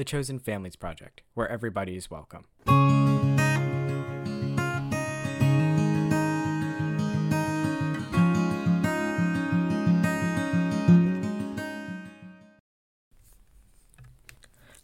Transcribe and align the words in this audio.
the 0.00 0.04
Chosen 0.04 0.38
Families 0.38 0.76
Project, 0.76 1.20
where 1.34 1.46
everybody 1.46 1.94
is 1.94 2.10
welcome. 2.10 2.46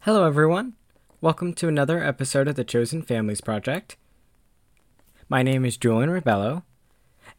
Hello, 0.01 0.23
everyone. 0.23 0.75
Welcome 1.19 1.55
to 1.55 1.67
another 1.67 2.03
episode 2.03 2.47
of 2.47 2.53
the 2.53 2.63
Chosen 2.63 3.01
Families 3.01 3.41
Project. 3.41 3.97
My 5.27 5.41
name 5.41 5.65
is 5.65 5.77
Julian 5.77 6.11
Rebelo, 6.11 6.61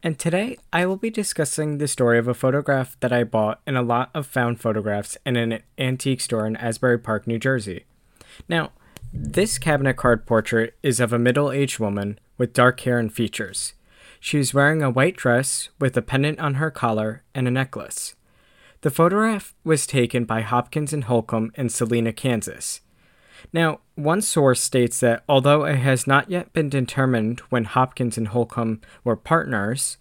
and 0.01 0.17
today 0.17 0.57
I 0.71 0.85
will 0.85 0.95
be 0.95 1.09
discussing 1.09 1.77
the 1.77 1.87
story 1.87 2.17
of 2.17 2.27
a 2.27 2.33
photograph 2.33 2.97
that 3.01 3.11
I 3.11 3.23
bought 3.23 3.61
in 3.67 3.75
a 3.75 3.81
lot 3.81 4.09
of 4.13 4.25
found 4.25 4.59
photographs 4.59 5.17
in 5.25 5.35
an 5.35 5.61
antique 5.77 6.21
store 6.21 6.47
in 6.47 6.55
Asbury 6.55 6.97
Park, 6.97 7.27
New 7.27 7.39
Jersey. 7.39 7.85
Now, 8.47 8.71
this 9.11 9.57
cabinet 9.57 9.95
card 9.95 10.25
portrait 10.25 10.77
is 10.83 10.99
of 10.99 11.11
a 11.11 11.19
middle 11.19 11.51
aged 11.51 11.79
woman 11.79 12.19
with 12.37 12.53
dark 12.53 12.79
hair 12.81 12.97
and 12.99 13.11
features. 13.11 13.73
She 14.19 14.39
is 14.39 14.53
wearing 14.53 14.81
a 14.81 14.89
white 14.89 15.17
dress 15.17 15.69
with 15.79 15.97
a 15.97 16.01
pendant 16.01 16.39
on 16.39 16.55
her 16.55 16.71
collar 16.71 17.23
and 17.33 17.47
a 17.47 17.51
necklace. 17.51 18.15
The 18.81 18.91
photograph 18.91 19.53
was 19.63 19.85
taken 19.85 20.23
by 20.23 20.41
Hopkins 20.41 20.93
and 20.93 21.05
Holcomb 21.05 21.51
in 21.55 21.67
Salina, 21.69 22.13
Kansas. 22.13 22.81
Now, 23.53 23.79
one 23.95 24.21
source 24.21 24.61
states 24.61 24.99
that 24.99 25.23
although 25.27 25.65
it 25.65 25.77
has 25.77 26.07
not 26.07 26.29
yet 26.29 26.53
been 26.53 26.69
determined 26.69 27.41
when 27.49 27.65
Hopkins 27.65 28.17
and 28.17 28.29
Holcomb 28.29 28.81
were 29.03 29.15
partners, 29.15 29.97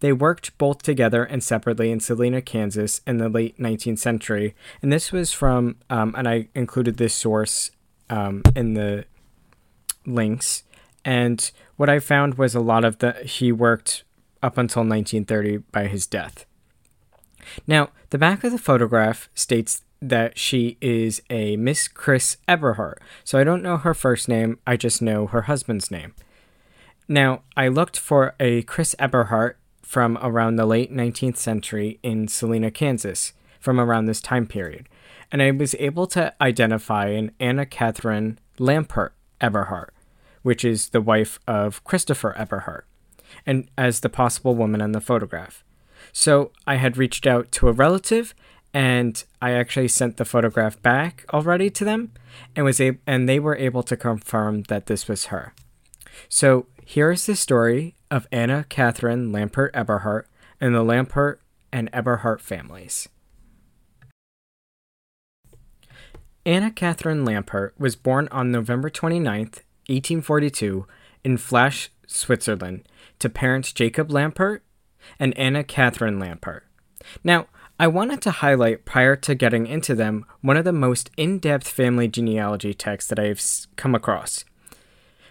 they 0.00 0.12
worked 0.12 0.56
both 0.58 0.82
together 0.82 1.24
and 1.24 1.42
separately 1.42 1.90
in 1.90 2.00
Salina, 2.00 2.42
Kansas 2.42 3.00
in 3.06 3.18
the 3.18 3.28
late 3.28 3.58
19th 3.58 3.98
century. 3.98 4.54
And 4.82 4.92
this 4.92 5.12
was 5.12 5.32
from, 5.32 5.76
um, 5.88 6.14
and 6.16 6.28
I 6.28 6.48
included 6.54 6.96
this 6.96 7.14
source 7.14 7.70
um, 8.08 8.42
in 8.54 8.74
the 8.74 9.04
links. 10.06 10.64
And 11.04 11.50
what 11.76 11.88
I 11.88 11.98
found 11.98 12.34
was 12.34 12.54
a 12.54 12.60
lot 12.60 12.84
of 12.84 12.98
the, 12.98 13.12
he 13.24 13.52
worked 13.52 14.04
up 14.42 14.58
until 14.58 14.80
1930 14.80 15.58
by 15.70 15.86
his 15.86 16.06
death. 16.06 16.46
Now, 17.66 17.90
the 18.10 18.18
back 18.18 18.44
of 18.44 18.52
the 18.52 18.58
photograph 18.58 19.28
states 19.34 19.82
that 20.00 20.38
she 20.38 20.76
is 20.80 21.22
a 21.30 21.56
Miss 21.56 21.88
Chris 21.88 22.38
Eberhardt. 22.48 23.00
So 23.24 23.38
I 23.38 23.44
don't 23.44 23.62
know 23.62 23.76
her 23.76 23.94
first 23.94 24.28
name, 24.28 24.58
I 24.66 24.76
just 24.76 25.02
know 25.02 25.26
her 25.26 25.42
husband's 25.42 25.90
name. 25.90 26.14
Now, 27.08 27.42
I 27.56 27.68
looked 27.68 27.98
for 27.98 28.34
a 28.38 28.62
Chris 28.62 28.94
Eberhardt 28.98 29.58
from 29.82 30.16
around 30.22 30.56
the 30.56 30.66
late 30.66 30.92
19th 30.92 31.36
century 31.36 31.98
in 32.02 32.28
Salina, 32.28 32.70
Kansas, 32.70 33.32
from 33.58 33.80
around 33.80 34.06
this 34.06 34.20
time 34.20 34.46
period, 34.46 34.88
and 35.32 35.42
I 35.42 35.50
was 35.50 35.74
able 35.78 36.06
to 36.08 36.32
identify 36.40 37.08
an 37.08 37.32
Anna 37.40 37.66
Catherine 37.66 38.38
Lampert 38.58 39.10
Eberhardt, 39.40 39.92
which 40.42 40.64
is 40.64 40.90
the 40.90 41.00
wife 41.00 41.38
of 41.46 41.82
Christopher 41.84 42.36
Eberhardt, 42.38 42.86
and 43.44 43.68
as 43.76 44.00
the 44.00 44.08
possible 44.08 44.54
woman 44.54 44.80
in 44.80 44.92
the 44.92 45.00
photograph. 45.00 45.64
So 46.12 46.52
I 46.66 46.76
had 46.76 46.96
reached 46.96 47.26
out 47.26 47.52
to 47.52 47.68
a 47.68 47.72
relative 47.72 48.34
and 48.72 49.22
I 49.42 49.52
actually 49.52 49.88
sent 49.88 50.16
the 50.16 50.24
photograph 50.24 50.80
back 50.82 51.24
already 51.32 51.70
to 51.70 51.84
them 51.84 52.12
and 52.54 52.64
was 52.64 52.80
able 52.80 53.00
and 53.06 53.28
they 53.28 53.40
were 53.40 53.56
able 53.56 53.82
to 53.84 53.96
confirm 53.96 54.62
that 54.64 54.86
this 54.86 55.08
was 55.08 55.26
her. 55.26 55.54
So 56.28 56.66
here 56.84 57.10
is 57.10 57.26
the 57.26 57.36
story 57.36 57.94
of 58.10 58.26
Anna 58.30 58.64
Catherine 58.68 59.32
Lampert 59.32 59.70
Eberhardt 59.74 60.28
and 60.60 60.74
the 60.74 60.84
Lampert 60.84 61.38
and 61.72 61.90
Eberhardt 61.92 62.40
families. 62.40 63.08
Anna 66.46 66.70
Catherine 66.70 67.24
Lampert 67.24 67.72
was 67.78 67.96
born 67.96 68.26
on 68.32 68.50
November 68.50 68.88
29, 68.88 69.40
1842, 69.40 70.86
in 71.22 71.36
Flasch, 71.36 71.90
Switzerland, 72.06 72.88
to 73.18 73.28
parents 73.28 73.72
Jacob 73.72 74.08
Lampert 74.08 74.60
and 75.18 75.36
Anna 75.36 75.62
Catherine 75.62 76.18
Lampert. 76.18 76.62
Now, 77.22 77.46
I 77.80 77.86
wanted 77.86 78.20
to 78.22 78.30
highlight 78.30 78.84
prior 78.84 79.16
to 79.16 79.34
getting 79.34 79.66
into 79.66 79.94
them 79.94 80.26
one 80.42 80.58
of 80.58 80.66
the 80.66 80.72
most 80.72 81.08
in 81.16 81.38
depth 81.38 81.66
family 81.66 82.08
genealogy 82.08 82.74
texts 82.74 83.08
that 83.08 83.18
I've 83.18 83.40
come 83.76 83.94
across. 83.94 84.44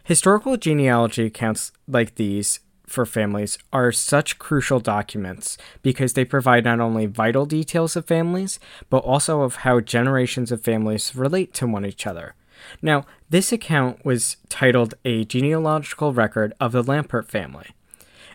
Historical 0.03 0.57
genealogy 0.57 1.25
accounts 1.27 1.71
like 1.88 2.15
these 2.15 2.61
for 2.88 3.05
families 3.05 3.59
are 3.71 3.91
such 3.91 4.39
crucial 4.39 4.79
documents 4.79 5.59
because 5.83 6.13
they 6.13 6.25
provide 6.25 6.63
not 6.63 6.79
only 6.79 7.05
vital 7.05 7.45
details 7.45 7.95
of 7.95 8.07
families, 8.07 8.59
but 8.89 9.03
also 9.03 9.41
of 9.43 9.57
how 9.57 9.79
generations 9.79 10.51
of 10.51 10.63
families 10.63 11.15
relate 11.15 11.53
to 11.53 11.67
one 11.67 11.85
each 11.85 12.07
other. 12.07 12.33
Now, 12.81 13.05
this 13.29 13.51
account 13.51 14.03
was 14.03 14.38
titled 14.49 14.95
A 15.05 15.23
Genealogical 15.23 16.13
Record 16.13 16.55
of 16.59 16.71
the 16.71 16.83
Lampert 16.83 17.27
Family. 17.27 17.67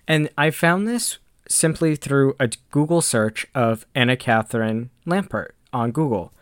And 0.06 0.30
I 0.38 0.53
found 0.53 0.86
this 0.86 1.19
simply 1.49 1.97
through 1.97 2.34
a 2.41 2.50
Google 2.71 3.03
search 3.03 3.47
of 3.55 3.87
Anna 3.94 4.16
Catherine 4.16 4.91
Lampert 5.06 5.50
on 5.72 5.93
Google, 5.93 6.32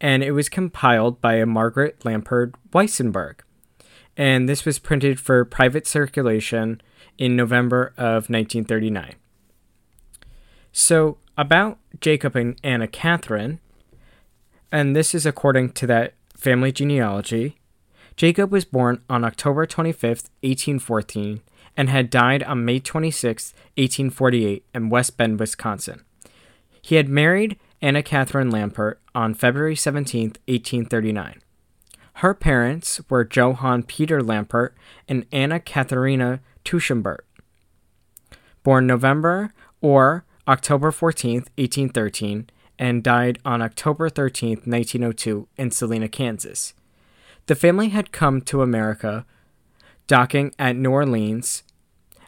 and 0.00 0.22
it 0.22 0.32
was 0.32 0.48
compiled 0.48 1.20
by 1.20 1.34
a 1.34 1.46
Margaret 1.46 2.00
Lampert 2.00 2.54
Weissenberg. 2.72 3.40
And 4.16 4.48
this 4.48 4.64
was 4.64 4.78
printed 4.78 5.18
for 5.18 5.44
private 5.44 5.86
circulation 5.86 6.80
in 7.18 7.34
November 7.36 7.92
of 7.96 8.30
1939. 8.30 9.14
So, 10.72 11.18
about 11.36 11.78
Jacob 12.00 12.36
and 12.36 12.56
Anna 12.62 12.86
Catherine, 12.86 13.60
and 14.70 14.94
this 14.94 15.14
is 15.14 15.26
according 15.26 15.72
to 15.72 15.86
that 15.86 16.14
family 16.36 16.72
genealogy, 16.72 17.58
Jacob 18.16 18.52
was 18.52 18.64
born 18.64 19.02
on 19.08 19.24
October 19.24 19.66
25th, 19.66 20.30
1814, 20.42 21.40
and 21.76 21.88
had 21.88 22.10
died 22.10 22.42
on 22.42 22.64
May 22.64 22.78
26, 22.78 23.52
1848, 23.76 24.64
in 24.74 24.88
West 24.88 25.16
Bend, 25.16 25.40
Wisconsin. 25.40 26.04
He 26.80 26.96
had 26.96 27.08
married 27.08 27.58
Anna 27.80 28.02
Catherine 28.02 28.50
Lampert 28.50 28.96
on 29.14 29.34
February 29.34 29.76
17, 29.76 30.34
1839. 30.46 31.40
Her 32.18 32.34
parents 32.34 33.00
were 33.10 33.28
Johann 33.30 33.82
Peter 33.82 34.20
Lampert 34.20 34.70
and 35.08 35.26
Anna 35.32 35.58
Katharina 35.58 36.40
Tuschenbert. 36.64 37.20
Born 38.62 38.86
November 38.86 39.52
or 39.80 40.24
October 40.46 40.92
14, 40.92 41.34
1813, 41.56 42.48
and 42.78 43.02
died 43.02 43.38
on 43.44 43.62
October 43.62 44.08
13, 44.08 44.62
1902, 44.64 45.48
in 45.56 45.70
Salina, 45.70 46.08
Kansas. 46.08 46.74
The 47.46 47.54
family 47.54 47.88
had 47.88 48.12
come 48.12 48.40
to 48.42 48.62
America 48.62 49.26
docking 50.06 50.54
at 50.58 50.76
New 50.76 50.90
Orleans 50.90 51.62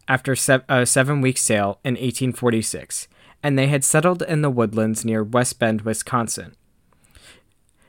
after 0.09 0.37
a 0.69 0.87
seven 0.87 1.21
week 1.21 1.39
sail 1.39 1.79
in 1.85 1.95
1846, 1.95 3.09
and 3.43 3.59
they 3.59 3.67
had 3.67 3.85
settled 3.85 4.23
in 4.23 4.43
the 4.43 4.51
woodlands 4.51 5.05
near 5.05 5.23
West 5.23 5.59
Bend, 5.59 5.83
Wisconsin. 5.83 6.55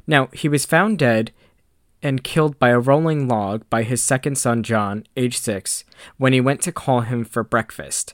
Now, 0.05 0.29
he 0.33 0.49
was 0.49 0.65
found 0.65 0.97
dead 0.97 1.31
and 2.01 2.23
killed 2.23 2.59
by 2.59 2.69
a 2.69 2.79
rolling 2.79 3.27
log 3.27 3.69
by 3.69 3.83
his 3.83 4.01
second 4.01 4.37
son 4.37 4.63
John, 4.63 5.05
age 5.15 5.37
six, 5.37 5.83
when 6.17 6.33
he 6.33 6.41
went 6.41 6.61
to 6.61 6.71
call 6.71 7.01
him 7.01 7.25
for 7.25 7.43
breakfast. 7.43 8.13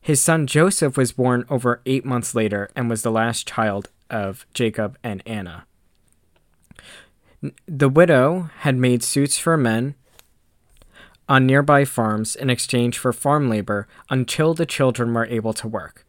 His 0.00 0.20
son 0.20 0.46
Joseph 0.46 0.96
was 0.96 1.12
born 1.12 1.44
over 1.50 1.82
eight 1.84 2.04
months 2.04 2.34
later 2.34 2.70
and 2.74 2.88
was 2.88 3.02
the 3.02 3.10
last 3.10 3.46
child 3.46 3.90
of 4.08 4.46
Jacob 4.54 4.98
and 5.04 5.22
Anna. 5.26 5.66
The 7.66 7.88
widow 7.88 8.50
had 8.60 8.76
made 8.76 9.02
suits 9.02 9.38
for 9.38 9.56
men 9.56 9.94
on 11.30 11.46
nearby 11.46 11.84
farms 11.84 12.34
in 12.34 12.50
exchange 12.50 12.98
for 12.98 13.12
farm 13.12 13.48
labor 13.48 13.86
until 14.10 14.52
the 14.52 14.66
children 14.66 15.14
were 15.14 15.26
able 15.26 15.52
to 15.52 15.68
work. 15.68 16.04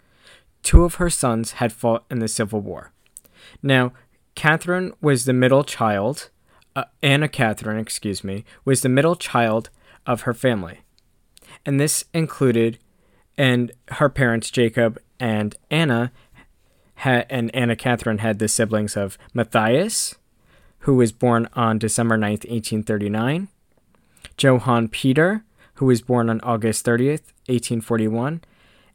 Two 0.63 0.83
of 0.83 0.95
her 0.95 1.11
sons 1.11 1.53
had 1.53 1.71
fought 1.71 2.03
in 2.09 2.17
the 2.17 2.27
Civil 2.27 2.59
War. 2.59 2.91
Now, 3.61 3.93
Catherine 4.33 4.93
was 4.99 5.25
the 5.25 5.33
middle 5.33 5.63
child, 5.63 6.31
uh, 6.75 6.85
Anna 7.03 7.27
Catherine, 7.27 7.77
excuse 7.77 8.23
me, 8.23 8.43
was 8.65 8.81
the 8.81 8.89
middle 8.89 9.15
child 9.15 9.69
of 10.07 10.21
her 10.21 10.33
family. 10.33 10.79
And 11.67 11.79
this 11.79 12.03
included, 12.15 12.79
and 13.37 13.71
her 13.89 14.09
parents, 14.09 14.49
Jacob 14.49 14.99
and 15.19 15.55
Anna, 15.69 16.11
had, 16.95 17.27
and 17.29 17.53
Anna 17.55 17.75
Catherine 17.75 18.19
had 18.19 18.39
the 18.39 18.47
siblings 18.47 18.97
of 18.97 19.19
Matthias, 19.35 20.15
who 20.79 20.95
was 20.95 21.11
born 21.11 21.47
on 21.53 21.77
December 21.77 22.17
9th, 22.17 22.49
1839, 22.49 23.49
Johann 24.37 24.87
Peter, 24.87 25.43
who 25.75 25.85
was 25.85 26.01
born 26.01 26.29
on 26.29 26.41
August 26.41 26.85
30th, 26.85 27.33
1841, 27.47 28.41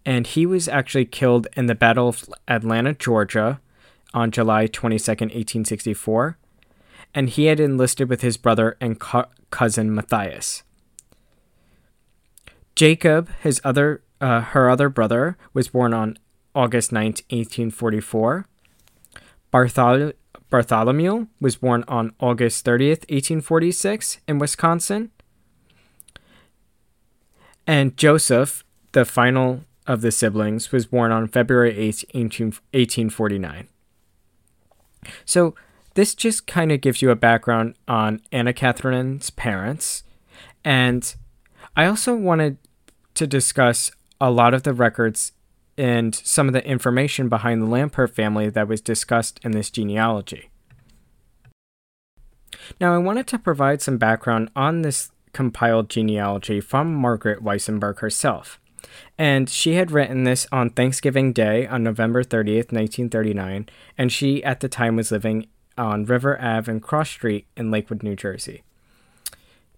and 0.04 0.26
he 0.26 0.46
was 0.46 0.68
actually 0.68 1.04
killed 1.04 1.48
in 1.56 1.66
the 1.66 1.74
Battle 1.74 2.08
of 2.08 2.24
Atlanta, 2.46 2.94
Georgia 2.94 3.60
on 4.14 4.30
July 4.30 4.66
22nd, 4.66 5.32
1864, 5.32 6.38
and 7.14 7.28
he 7.28 7.46
had 7.46 7.60
enlisted 7.60 8.08
with 8.08 8.22
his 8.22 8.36
brother 8.36 8.76
and 8.80 9.00
co- 9.00 9.26
cousin 9.50 9.94
Matthias. 9.94 10.62
Jacob, 12.74 13.30
his 13.42 13.60
other 13.64 14.02
uh, 14.20 14.40
her 14.40 14.70
other 14.70 14.88
brother, 14.88 15.36
was 15.52 15.68
born 15.68 15.92
on 15.92 16.18
August 16.54 16.90
9th, 16.90 17.22
1844. 17.30 18.46
Barthol- 19.52 20.12
Bartholomew 20.48 21.26
was 21.40 21.56
born 21.56 21.84
on 21.88 22.12
August 22.20 22.64
30th, 22.64 23.04
1846, 23.10 24.18
in 24.28 24.38
Wisconsin. 24.38 25.10
And 27.66 27.96
Joseph, 27.96 28.64
the 28.92 29.04
final 29.04 29.62
of 29.86 30.00
the 30.00 30.12
siblings, 30.12 30.72
was 30.72 30.86
born 30.86 31.12
on 31.12 31.28
February 31.28 31.74
8th, 31.74 32.04
1849. 32.14 33.68
So, 35.24 35.54
this 35.94 36.14
just 36.14 36.46
kind 36.46 36.70
of 36.72 36.80
gives 36.80 37.00
you 37.00 37.10
a 37.10 37.16
background 37.16 37.74
on 37.88 38.20
Anna 38.30 38.52
Catherine's 38.52 39.30
parents. 39.30 40.02
And 40.62 41.14
I 41.76 41.86
also 41.86 42.14
wanted 42.14 42.58
to 43.14 43.26
discuss 43.26 43.90
a 44.20 44.30
lot 44.30 44.52
of 44.52 44.62
the 44.62 44.74
records 44.74 45.32
and 45.78 46.14
some 46.14 46.48
of 46.48 46.52
the 46.52 46.66
information 46.66 47.28
behind 47.28 47.62
the 47.62 47.66
Lampert 47.66 48.14
family 48.14 48.50
that 48.50 48.68
was 48.68 48.80
discussed 48.80 49.40
in 49.42 49.52
this 49.52 49.70
genealogy. 49.70 50.50
Now, 52.80 52.94
I 52.94 52.98
wanted 52.98 53.26
to 53.28 53.38
provide 53.38 53.80
some 53.80 53.98
background 53.98 54.50
on 54.56 54.82
this 54.82 55.10
compiled 55.36 55.90
genealogy 55.90 56.62
from 56.62 56.94
Margaret 56.94 57.44
Weissenberg 57.44 57.98
herself. 57.98 58.58
And 59.18 59.50
she 59.50 59.74
had 59.74 59.90
written 59.90 60.24
this 60.24 60.46
on 60.50 60.70
Thanksgiving 60.70 61.34
Day 61.34 61.66
on 61.66 61.82
November 61.82 62.24
30th, 62.24 62.72
1939, 62.72 63.68
and 63.98 64.10
she 64.10 64.42
at 64.42 64.60
the 64.60 64.68
time 64.70 64.96
was 64.96 65.12
living 65.12 65.46
on 65.76 66.06
River 66.06 66.40
Ave 66.40 66.72
and 66.72 66.82
Cross 66.82 67.10
Street 67.10 67.46
in 67.54 67.70
Lakewood, 67.70 68.02
New 68.02 68.16
Jersey. 68.16 68.62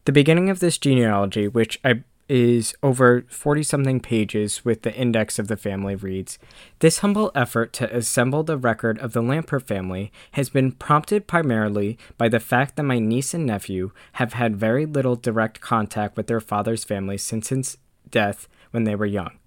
The 0.05 0.13
beginning 0.13 0.49
of 0.49 0.61
this 0.61 0.79
genealogy, 0.79 1.49
which 1.49 1.81
I 1.85 2.05
is 2.29 2.75
over 2.83 3.25
40 3.29 3.63
something 3.63 4.01
pages 4.01 4.65
with 4.65 4.83
the 4.83 4.95
index 4.95 5.39
of 5.39 5.49
the 5.49 5.57
family 5.57 5.95
reads 5.95 6.39
This 6.81 6.99
humble 6.99 7.33
effort 7.35 7.73
to 7.75 7.97
assemble 7.97 8.43
the 8.43 8.59
record 8.59 8.99
of 8.99 9.13
the 9.13 9.23
Lampert 9.23 9.67
family 9.67 10.13
has 10.33 10.51
been 10.51 10.73
prompted 10.73 11.27
primarily 11.27 11.99
by 12.17 12.29
the 12.29 12.41
fact 12.41 12.77
that 12.77 12.83
my 12.83 12.99
niece 12.99 13.33
and 13.33 13.47
nephew 13.47 13.93
have 14.15 14.35
had 14.35 14.57
very 14.57 14.85
little 14.85 15.17
direct 15.17 15.61
contact 15.61 16.17
with 16.17 16.27
their 16.27 16.41
father's 16.41 16.85
family 16.85 17.17
since 17.17 17.49
his 17.49 17.79
death 18.11 18.49
when 18.71 18.85
they 18.85 18.95
were 18.95 19.07
young. 19.07 19.39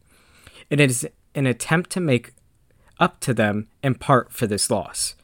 It 0.69 0.79
is 0.79 1.07
an 1.35 1.45
attempt 1.45 1.89
to 1.91 1.99
make 1.99 2.33
up 2.99 3.19
to 3.21 3.33
them 3.33 3.67
in 3.83 3.95
part 3.95 4.31
for 4.31 4.47
this 4.47 4.69
loss. 4.69 5.15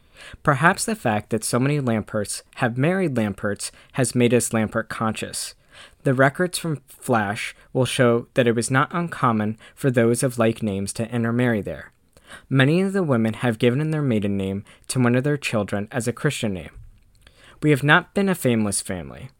Perhaps 0.43 0.85
the 0.85 0.95
fact 0.95 1.29
that 1.29 1.43
so 1.43 1.59
many 1.59 1.79
Lamperts 1.79 2.41
have 2.55 2.77
married 2.77 3.15
Lamperts 3.15 3.71
has 3.93 4.15
made 4.15 4.33
us 4.33 4.49
Lampert 4.49 4.89
conscious. 4.89 5.53
The 6.07 6.13
records 6.13 6.57
from 6.57 6.79
Flasch 6.87 7.53
will 7.73 7.83
show 7.83 8.27
that 8.35 8.47
it 8.47 8.55
was 8.55 8.71
not 8.71 8.93
uncommon 8.93 9.57
for 9.75 9.91
those 9.91 10.23
of 10.23 10.39
like 10.39 10.63
names 10.63 10.93
to 10.93 11.13
intermarry 11.13 11.59
there. 11.59 11.91
Many 12.47 12.79
of 12.79 12.93
the 12.93 13.03
women 13.03 13.33
have 13.33 13.59
given 13.59 13.91
their 13.91 14.01
maiden 14.01 14.37
name 14.37 14.63
to 14.87 15.01
one 15.01 15.15
of 15.15 15.25
their 15.25 15.35
children 15.35 15.89
as 15.91 16.07
a 16.07 16.13
Christian 16.13 16.53
name. 16.53 16.69
We 17.61 17.71
have 17.71 17.83
not 17.83 18.13
been 18.13 18.29
a 18.29 18.35
fameless 18.35 18.79
family. 18.79 19.31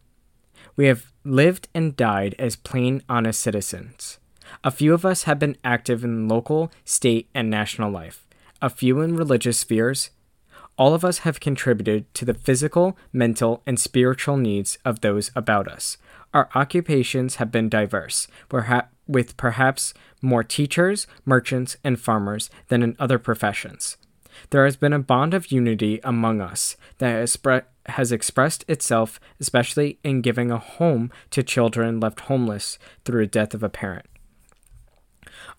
We 0.76 0.88
have 0.88 1.14
lived 1.24 1.70
and 1.74 1.96
died 1.96 2.36
as 2.38 2.58
plain, 2.58 3.02
honest 3.08 3.40
citizens. 3.40 4.18
A 4.62 4.70
few 4.70 4.94
of 4.94 5.06
us 5.06 5.24
have 5.24 5.40
been 5.40 5.56
active 5.64 6.04
in 6.04 6.28
local, 6.28 6.70
state, 6.84 7.30
and 7.34 7.50
national 7.50 7.92
life, 7.92 8.28
a 8.62 8.70
few 8.70 9.00
in 9.00 9.16
religious 9.16 9.58
spheres. 9.58 10.10
All 10.78 10.94
of 10.94 11.06
us 11.06 11.20
have 11.20 11.40
contributed 11.40 12.14
to 12.16 12.26
the 12.26 12.34
physical, 12.34 12.98
mental, 13.14 13.64
and 13.66 13.80
spiritual 13.80 14.36
needs 14.36 14.78
of 14.84 15.00
those 15.00 15.32
about 15.34 15.70
us, 15.70 15.98
our 16.34 16.50
occupations 16.56 17.36
have 17.36 17.52
been 17.52 17.70
diverse, 17.70 18.28
with 19.08 19.38
perhaps 19.38 19.94
more 20.22 20.44
teachers, 20.44 21.08
merchants, 21.26 21.78
and 21.84 22.00
farmers 22.00 22.50
than 22.68 22.84
in 22.84 22.96
other 23.00 23.20
professions. 23.20 23.98
There 24.50 24.66
has 24.66 24.76
been 24.76 24.94
a 24.94 25.00
bond 25.00 25.34
of 25.34 25.52
unity 25.52 26.00
among 26.04 26.42
us 26.42 26.78
that 27.00 27.28
has, 27.88 28.12
expressed 28.12 28.66
itself 28.68 29.20
especially 29.40 29.98
in 30.04 30.22
giving 30.22 30.52
a 30.52 30.60
home 30.60 31.12
to 31.32 31.42
children 31.42 32.00
left 32.00 32.22
homeless 32.22 32.78
through 33.04 33.26
the 33.26 33.32
death 33.32 33.54
of 33.54 33.64
a 33.64 33.70
parent. 33.70 34.06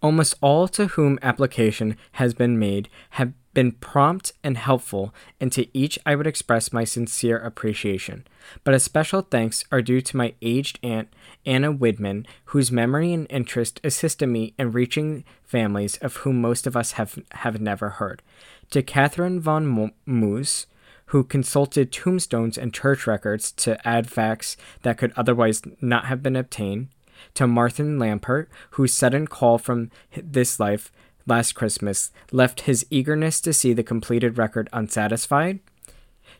Almost 0.00 0.36
all 0.40 0.68
to 0.68 0.88
whom 0.88 1.18
application 1.22 1.96
has 2.12 2.34
been 2.34 2.58
made 2.58 2.88
have 3.10 3.32
been 3.58 3.72
prompt 3.72 4.32
and 4.44 4.56
helpful, 4.56 5.12
and 5.40 5.50
to 5.50 5.66
each 5.76 5.98
I 6.06 6.14
would 6.14 6.28
express 6.28 6.72
my 6.72 6.84
sincere 6.84 7.36
appreciation. 7.36 8.24
But 8.62 8.74
a 8.74 8.78
special 8.78 9.20
thanks 9.20 9.64
are 9.72 9.82
due 9.82 10.00
to 10.00 10.16
my 10.16 10.34
aged 10.40 10.78
aunt, 10.80 11.08
Anna 11.44 11.74
Widman, 11.74 12.24
whose 12.44 12.70
memory 12.70 13.12
and 13.12 13.26
interest 13.28 13.80
assisted 13.82 14.28
me 14.28 14.54
in 14.60 14.70
reaching 14.70 15.24
families 15.42 15.96
of 15.96 16.18
whom 16.18 16.40
most 16.40 16.68
of 16.68 16.76
us 16.76 16.92
have, 16.92 17.18
have 17.32 17.60
never 17.60 17.88
heard. 17.88 18.22
To 18.70 18.80
Catherine 18.80 19.40
von 19.40 19.90
Moos, 20.06 20.66
who 21.06 21.24
consulted 21.24 21.90
tombstones 21.90 22.56
and 22.56 22.72
church 22.72 23.08
records 23.08 23.50
to 23.50 23.84
add 23.84 24.08
facts 24.08 24.56
that 24.82 24.98
could 24.98 25.12
otherwise 25.16 25.62
not 25.80 26.04
have 26.04 26.22
been 26.22 26.36
obtained. 26.36 26.90
To 27.34 27.48
Martin 27.48 27.98
Lampert, 27.98 28.46
whose 28.70 28.94
sudden 28.94 29.26
call 29.26 29.58
from 29.58 29.90
this 30.16 30.60
life 30.60 30.92
last 31.28 31.52
Christmas 31.52 32.10
left 32.32 32.62
his 32.62 32.86
eagerness 32.90 33.40
to 33.42 33.52
see 33.52 33.72
the 33.72 33.82
completed 33.82 34.38
record 34.38 34.68
unsatisfied. 34.72 35.60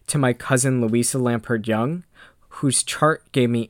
To 0.08 0.18
my 0.18 0.32
cousin 0.32 0.80
Louisa 0.80 1.18
Lampert 1.18 1.66
Young, 1.66 2.04
whose 2.48 2.82
chart 2.82 3.30
gave 3.32 3.50
me 3.50 3.68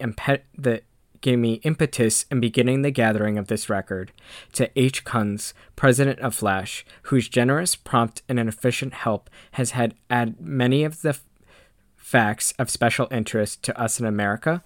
the 0.56 0.82
gave 1.20 1.38
me 1.38 1.54
impetus 1.64 2.26
in 2.30 2.38
beginning 2.38 2.82
the 2.82 2.92
gathering 2.92 3.38
of 3.38 3.48
this 3.48 3.68
record, 3.68 4.12
to 4.52 4.70
H. 4.78 5.04
Kunz, 5.04 5.52
president 5.74 6.20
of 6.20 6.34
Flasch, 6.34 6.84
whose 7.02 7.28
generous, 7.28 7.74
prompt, 7.74 8.22
and 8.28 8.38
efficient 8.38 8.94
help 8.94 9.28
has 9.52 9.72
had 9.72 9.94
add 10.08 10.40
many 10.40 10.84
of 10.84 11.02
the 11.02 11.08
f- 11.10 11.24
facts 11.96 12.54
of 12.58 12.70
special 12.70 13.08
interest 13.10 13.64
to 13.64 13.78
us 13.78 13.98
in 13.98 14.06
America, 14.06 14.62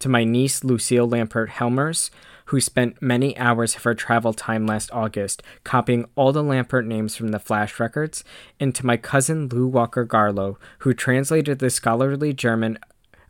to 0.00 0.08
my 0.08 0.24
niece 0.24 0.64
Lucille 0.64 1.08
Lampert 1.08 1.50
Helmers, 1.50 2.10
who 2.54 2.60
spent 2.60 3.02
many 3.02 3.36
hours 3.36 3.74
of 3.74 3.82
her 3.82 3.96
travel 3.96 4.32
time 4.32 4.64
last 4.64 4.88
August 4.92 5.42
copying 5.64 6.04
all 6.14 6.30
the 6.30 6.40
Lampert 6.40 6.86
names 6.86 7.16
from 7.16 7.32
the 7.32 7.40
Flasch 7.40 7.80
records, 7.80 8.22
and 8.60 8.72
to 8.76 8.86
my 8.86 8.96
cousin 8.96 9.48
Lou 9.48 9.66
Walker 9.66 10.06
Garlow, 10.06 10.54
who 10.78 10.94
translated 10.94 11.58
the 11.58 11.68
scholarly 11.68 12.32
German 12.32 12.78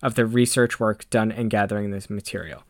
of 0.03 0.15
the 0.15 0.27
research 0.27 0.79
work 0.79 1.09
done 1.09 1.33
in 1.33 1.49
gathering 1.49 1.91
this 1.91 2.11
material. 2.11 2.65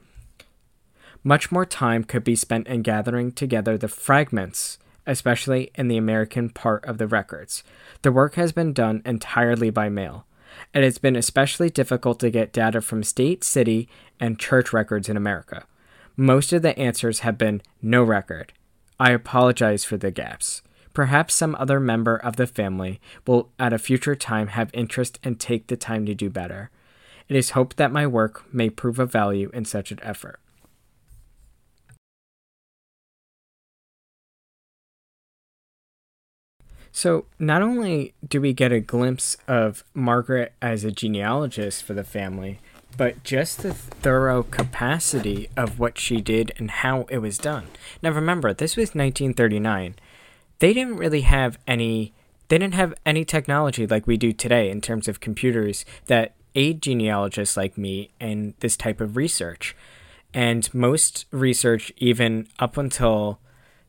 Much 1.24 1.50
more 1.50 1.66
time 1.66 2.04
could 2.04 2.22
be 2.22 2.36
spent 2.36 2.68
in 2.68 2.82
gathering 2.82 3.32
together 3.32 3.76
the 3.76 3.88
fragments, 3.88 4.78
especially 5.08 5.72
in 5.74 5.88
the 5.88 5.96
American 5.96 6.50
part 6.50 6.84
of 6.84 6.98
the 6.98 7.08
records. 7.08 7.64
The 8.02 8.12
work 8.12 8.36
has 8.36 8.52
been 8.52 8.72
done 8.72 9.02
entirely 9.04 9.70
by 9.70 9.88
mail. 9.88 10.24
And 10.72 10.84
It 10.84 10.86
has 10.86 10.98
been 10.98 11.16
especially 11.16 11.68
difficult 11.68 12.20
to 12.20 12.30
get 12.30 12.52
data 12.52 12.80
from 12.80 13.02
state, 13.02 13.43
city, 13.43 13.88
and 14.20 14.38
church 14.38 14.72
records 14.72 15.08
in 15.08 15.17
America. 15.17 15.67
Most 16.16 16.52
of 16.52 16.62
the 16.62 16.78
answers 16.78 17.20
have 17.20 17.36
been 17.36 17.60
no 17.82 18.04
record. 18.04 18.52
I 19.00 19.10
apologize 19.10 19.84
for 19.84 19.96
the 19.96 20.12
gaps. 20.12 20.62
Perhaps 20.92 21.34
some 21.34 21.56
other 21.58 21.80
member 21.80 22.16
of 22.16 22.36
the 22.36 22.46
family 22.46 23.00
will 23.26 23.50
at 23.58 23.72
a 23.72 23.78
future 23.78 24.14
time 24.14 24.48
have 24.48 24.70
interest 24.72 25.18
and 25.24 25.40
take 25.40 25.66
the 25.66 25.76
time 25.76 26.06
to 26.06 26.14
do 26.14 26.30
better. 26.30 26.70
It 27.28 27.34
is 27.34 27.50
hoped 27.50 27.78
that 27.78 27.90
my 27.90 28.06
work 28.06 28.44
may 28.54 28.70
prove 28.70 29.00
of 29.00 29.10
value 29.10 29.50
in 29.52 29.64
such 29.64 29.90
an 29.90 29.98
effort. 30.02 30.38
So, 36.92 37.24
not 37.40 37.60
only 37.60 38.14
do 38.24 38.40
we 38.40 38.52
get 38.52 38.70
a 38.70 38.78
glimpse 38.78 39.36
of 39.48 39.82
Margaret 39.94 40.52
as 40.62 40.84
a 40.84 40.92
genealogist 40.92 41.82
for 41.82 41.92
the 41.92 42.04
family, 42.04 42.60
but 42.96 43.22
just 43.24 43.63
the 43.63 43.74
thorough 43.74 44.43
capacity 44.43 45.48
of 45.56 45.79
what 45.79 45.98
she 45.98 46.20
did 46.20 46.53
and 46.58 46.70
how 46.70 47.03
it 47.10 47.19
was 47.19 47.39
done. 47.39 47.67
Now 48.03 48.10
remember, 48.10 48.53
this 48.53 48.77
was 48.77 48.91
1939. 48.91 49.96
They 50.58 50.72
didn't 50.72 50.96
really 50.96 51.22
have 51.22 51.58
any 51.67 52.13
they 52.48 52.58
didn't 52.58 52.74
have 52.74 52.94
any 53.06 53.24
technology 53.24 53.86
like 53.86 54.06
we 54.06 54.19
do 54.19 54.32
today 54.32 54.70
in 54.70 54.82
terms 54.82 55.08
of 55.08 55.19
computers 55.19 55.84
that 56.06 56.34
aid 56.55 56.82
genealogists 56.82 57.56
like 57.56 57.79
me 57.79 58.10
in 58.20 58.55
this 58.60 58.77
type 58.77 59.01
of 59.01 59.17
research. 59.17 59.74
And 60.32 60.72
most 60.74 61.24
research 61.31 61.93
even 61.96 62.48
up 62.58 62.77
until 62.77 63.39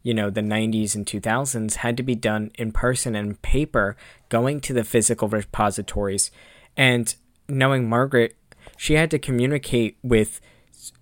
you 0.03 0.13
know 0.13 0.29
the 0.29 0.41
90s 0.41 0.95
and 0.95 1.05
2000s 1.05 1.75
had 1.75 1.97
to 1.97 2.03
be 2.03 2.15
done 2.15 2.51
in 2.55 2.71
person 2.71 3.15
and 3.15 3.41
paper 3.41 3.97
going 4.29 4.61
to 4.61 4.73
the 4.73 4.83
physical 4.83 5.27
repositories 5.27 6.31
and 6.77 7.15
knowing 7.47 7.89
Margaret 7.89 8.35
she 8.77 8.93
had 8.93 9.11
to 9.11 9.19
communicate 9.19 9.97
with 10.03 10.41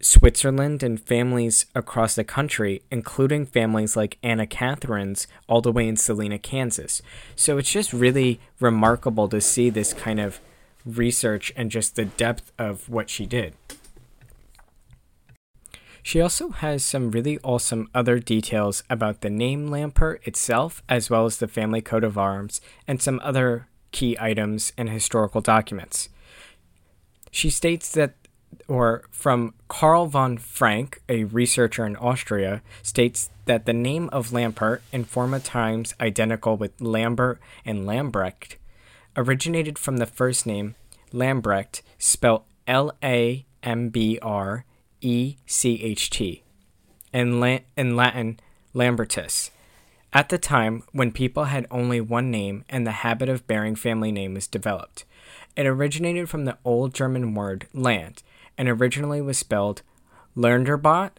Switzerland 0.01 0.83
and 0.83 0.99
families 0.99 1.65
across 1.75 2.15
the 2.15 2.23
country, 2.23 2.81
including 2.89 3.45
families 3.45 3.95
like 3.95 4.17
Anna 4.23 4.47
Catherine's 4.47 5.27
all 5.47 5.61
the 5.61 5.71
way 5.71 5.87
in 5.87 5.97
Salina, 5.97 6.39
Kansas. 6.39 7.01
So 7.35 7.57
it's 7.57 7.71
just 7.71 7.93
really 7.93 8.39
remarkable 8.59 9.27
to 9.29 9.41
see 9.41 9.69
this 9.69 9.93
kind 9.93 10.19
of 10.19 10.39
research 10.85 11.51
and 11.55 11.71
just 11.71 11.95
the 11.95 12.05
depth 12.05 12.51
of 12.57 12.89
what 12.89 13.09
she 13.09 13.25
did. 13.25 13.53
She 16.01 16.19
also 16.19 16.49
has 16.49 16.83
some 16.83 17.11
really 17.11 17.39
awesome 17.43 17.89
other 17.95 18.19
details 18.19 18.83
about 18.89 19.21
the 19.21 19.29
name 19.29 19.69
Lampert 19.69 20.25
itself, 20.27 20.83
as 20.89 21.09
well 21.09 21.25
as 21.25 21.37
the 21.37 21.47
family 21.47 21.81
coat 21.81 22.03
of 22.03 22.17
arms, 22.17 22.59
and 22.85 23.01
some 23.01 23.21
other 23.23 23.67
key 23.91 24.17
items 24.19 24.73
and 24.77 24.89
historical 24.89 25.39
documents. 25.39 26.09
She 27.33 27.49
states 27.49 27.91
that, 27.93 28.13
or 28.67 29.05
from 29.09 29.55
Karl 29.67 30.05
von 30.05 30.37
Frank, 30.37 31.01
a 31.09 31.23
researcher 31.23 31.83
in 31.83 31.95
Austria, 31.95 32.61
states 32.83 33.31
that 33.45 33.65
the 33.65 33.73
name 33.73 34.07
of 34.13 34.29
Lampert, 34.29 34.81
in 34.91 35.03
former 35.03 35.39
times 35.39 35.95
identical 35.99 36.55
with 36.55 36.79
Lambert 36.79 37.39
and 37.65 37.87
Lambrecht, 37.87 38.57
originated 39.17 39.79
from 39.79 39.97
the 39.97 40.05
first 40.05 40.45
name 40.45 40.75
Lambrecht, 41.11 41.81
spelled 41.97 42.43
L 42.67 42.95
A 43.03 43.47
M 43.63 43.89
B 43.89 44.19
R 44.21 44.65
E 45.01 45.37
C 45.47 45.81
H 45.81 46.11
T, 46.11 46.43
and 47.11 47.41
La- 47.41 47.65
in 47.75 47.95
Latin 47.95 48.39
Lambertus. 48.75 49.49
At 50.13 50.29
the 50.29 50.37
time 50.37 50.83
when 50.91 51.11
people 51.11 51.45
had 51.45 51.65
only 51.71 51.99
one 51.99 52.29
name 52.29 52.63
and 52.69 52.85
the 52.85 53.01
habit 53.01 53.27
of 53.27 53.47
bearing 53.47 53.75
family 53.75 54.11
name 54.11 54.35
was 54.35 54.45
developed, 54.45 55.05
it 55.55 55.65
originated 55.65 56.29
from 56.29 56.45
the 56.45 56.57
Old 56.63 56.93
German 56.93 57.33
word 57.33 57.67
land 57.73 58.23
and 58.57 58.67
originally 58.67 59.21
was 59.21 59.37
spelled 59.37 59.81
Lernerbot, 60.35 61.11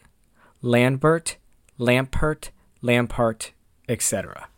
Landbert, 0.63 1.37
Lampert, 1.79 2.51
Lampart, 2.83 3.53
etc. 3.89 4.49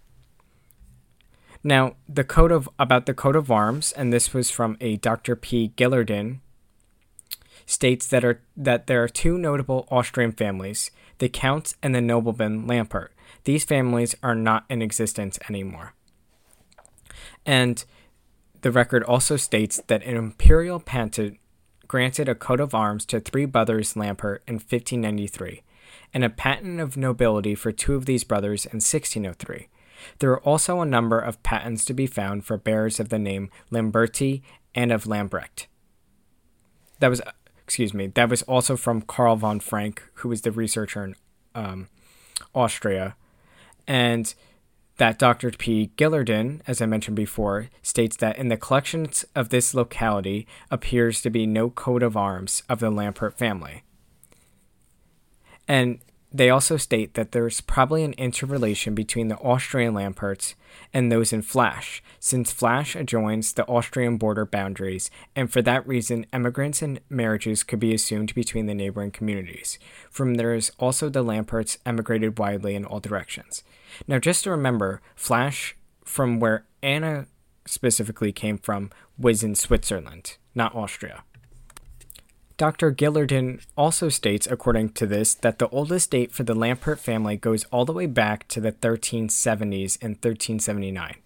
Now, 1.63 1.97
the 2.09 2.25
coat 2.25 2.53
of 2.53 2.69
about 2.79 3.07
the 3.07 3.15
coat 3.15 3.35
of 3.35 3.51
arms, 3.51 3.93
and 3.93 4.13
this 4.13 4.33
was 4.33 4.51
from 4.51 4.77
a 4.81 4.97
Dr. 4.97 5.35
P. 5.35 5.73
Gillardon, 5.77 6.41
states 7.67 8.07
that 8.07 8.25
are 8.25 8.41
that 8.57 8.87
there 8.87 9.03
are 9.03 9.09
two 9.09 9.37
notable 9.37 9.89
Austrian 9.91 10.33
families, 10.33 10.91
the 11.19 11.29
Counts 11.29 11.75
and 11.83 11.95
the 11.95 12.01
nobleman 12.01 12.67
Lampert. 12.67 13.09
These 13.45 13.65
families 13.65 14.15
are 14.23 14.35
not 14.35 14.65
in 14.71 14.81
existence 14.81 15.39
anymore. 15.49 15.95
And 17.45 17.85
the 18.67 18.73
record 18.73 19.05
also 19.05 19.37
states 19.37 19.81
that 19.87 20.03
an 20.03 20.17
imperial 20.17 20.81
patent 20.81 21.39
granted 21.87 22.29
a 22.29 22.35
coat 22.35 22.59
of 22.59 22.75
arms 22.75 23.07
to 23.07 23.21
three 23.21 23.45
brothers 23.45 23.95
Lampert 23.95 24.41
in 24.49 24.55
1593, 24.55 25.63
and 26.13 26.25
a 26.25 26.29
patent 26.29 26.81
of 26.81 26.97
nobility 26.97 27.55
for 27.55 27.71
two 27.71 27.95
of 27.95 28.07
these 28.07 28.25
brothers 28.25 28.65
in 28.65 28.79
1603. 28.79 29.69
There 30.19 30.33
are 30.33 30.41
also 30.41 30.81
a 30.81 30.85
number 30.85 31.21
of 31.21 31.41
patents 31.45 31.85
to 31.85 31.95
be 31.95 32.09
found 32.09 32.45
for 32.45 32.57
bearers 32.57 32.99
of 32.99 33.09
the 33.09 33.21
name 33.21 33.51
Lamberti 33.71 34.43
and 34.75 34.91
of 34.91 35.05
Lambrecht. 35.05 35.67
That 36.99 37.11
was, 37.11 37.23
excuse 37.63 37.95
me, 37.95 38.09
that 38.09 38.29
was 38.29 38.43
also 38.43 38.77
from 38.77 39.03
Karl 39.03 39.37
von 39.37 39.61
Frank, 39.61 40.03
who 40.15 40.29
was 40.29 40.41
the 40.41 40.51
researcher 40.51 41.05
in 41.05 41.15
um, 41.55 41.87
Austria, 42.53 43.15
and 43.87 44.35
that 44.99 45.19
Dr. 45.19 45.51
P. 45.51 45.91
Gillardon, 45.97 46.61
as 46.67 46.81
I 46.81 46.87
mentioned 46.87 47.17
before, 47.17 47.69
states 47.83 48.17
that 48.17 48.39
in 48.39 48.49
the 48.49 48.57
collections 48.57 49.25
of 49.35 49.51
this 49.51 49.75
locality 49.75 50.47
appears 50.71 51.21
to 51.23 51.31
be 51.31 51.47
no 51.47 51.71
coat 51.71 52.03
of 52.03 52.17
arms 52.17 52.63
of 52.69 52.81
the 52.81 52.91
Lampert 52.91 53.35
family. 53.35 53.83
And 55.69 55.99
they 56.33 56.51
also 56.51 56.77
state 56.77 57.15
that 57.15 57.33
there's 57.33 57.61
probably 57.61 58.05
an 58.05 58.13
interrelation 58.15 58.95
between 58.95 59.29
the 59.29 59.39
Austrian 59.39 59.95
Lamperts 59.95 60.55
and 60.93 61.11
those 61.11 61.33
in 61.33 61.41
Flasch, 61.41 62.03
since 62.19 62.53
Flasch 62.53 62.95
adjoins 62.95 63.53
the 63.53 63.67
Austrian 63.67 64.17
border 64.17 64.45
boundaries, 64.45 65.11
and 65.35 65.51
for 65.51 65.63
that 65.63 65.87
reason, 65.87 66.27
emigrants 66.33 66.83
and 66.83 67.01
marriages 67.09 67.63
could 67.63 67.81
be 67.81 67.95
assumed 67.95 68.35
between 68.35 68.67
the 68.67 68.75
neighboring 68.75 69.11
communities. 69.11 69.79
From 70.11 70.35
there 70.35 70.55
is 70.55 70.73
also 70.79 71.09
the 71.09 71.25
Lamperts 71.25 71.79
emigrated 71.87 72.39
widely 72.39 72.75
in 72.75 72.85
all 72.85 73.01
directions. 73.01 73.63
Now, 74.07 74.19
just 74.19 74.45
to 74.45 74.51
remember, 74.51 75.01
Flasch, 75.15 75.75
from 76.05 76.41
where 76.41 76.65
Anna 76.83 77.27
specifically 77.67 78.33
came 78.33 78.59
from, 78.59 78.91
was 79.19 79.43
in 79.43 79.55
Switzerland, 79.55 80.37
not 80.55 80.75
Austria. 80.75 81.25
Dr. 82.57 82.91
Gillardon 82.91 83.63
also 83.77 84.09
states, 84.09 84.47
according 84.47 84.91
to 84.91 85.07
this, 85.07 85.35
that 85.35 85.59
the 85.59 85.69
oldest 85.69 86.11
date 86.11 86.33
for 86.33 86.43
the 86.43 86.55
Lampert 86.55 86.99
family 86.99 87.37
goes 87.37 87.65
all 87.65 87.85
the 87.85 87.93
way 87.93 88.07
back 88.07 88.49
to 88.49 88.61
the 88.61 88.73
1370s 88.73 89.99
and 90.01 90.15
1379. 90.15 91.17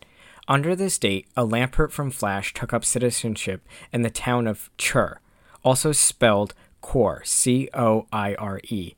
Under 0.49 0.75
this 0.75 0.99
date, 0.99 1.29
a 1.37 1.47
Lampert 1.47 1.93
from 1.93 2.11
Flasch 2.11 2.52
took 2.52 2.73
up 2.73 2.85
citizenship 2.85 3.64
in 3.93 4.02
the 4.02 4.11
town 4.11 4.49
of 4.49 4.71
Chur, 4.76 5.21
also 5.62 5.93
spelled 5.93 6.55
Coire, 6.83 7.25
C 7.25 7.69
O 7.75 8.07
I 8.12 8.35
R 8.35 8.61
E, 8.64 8.95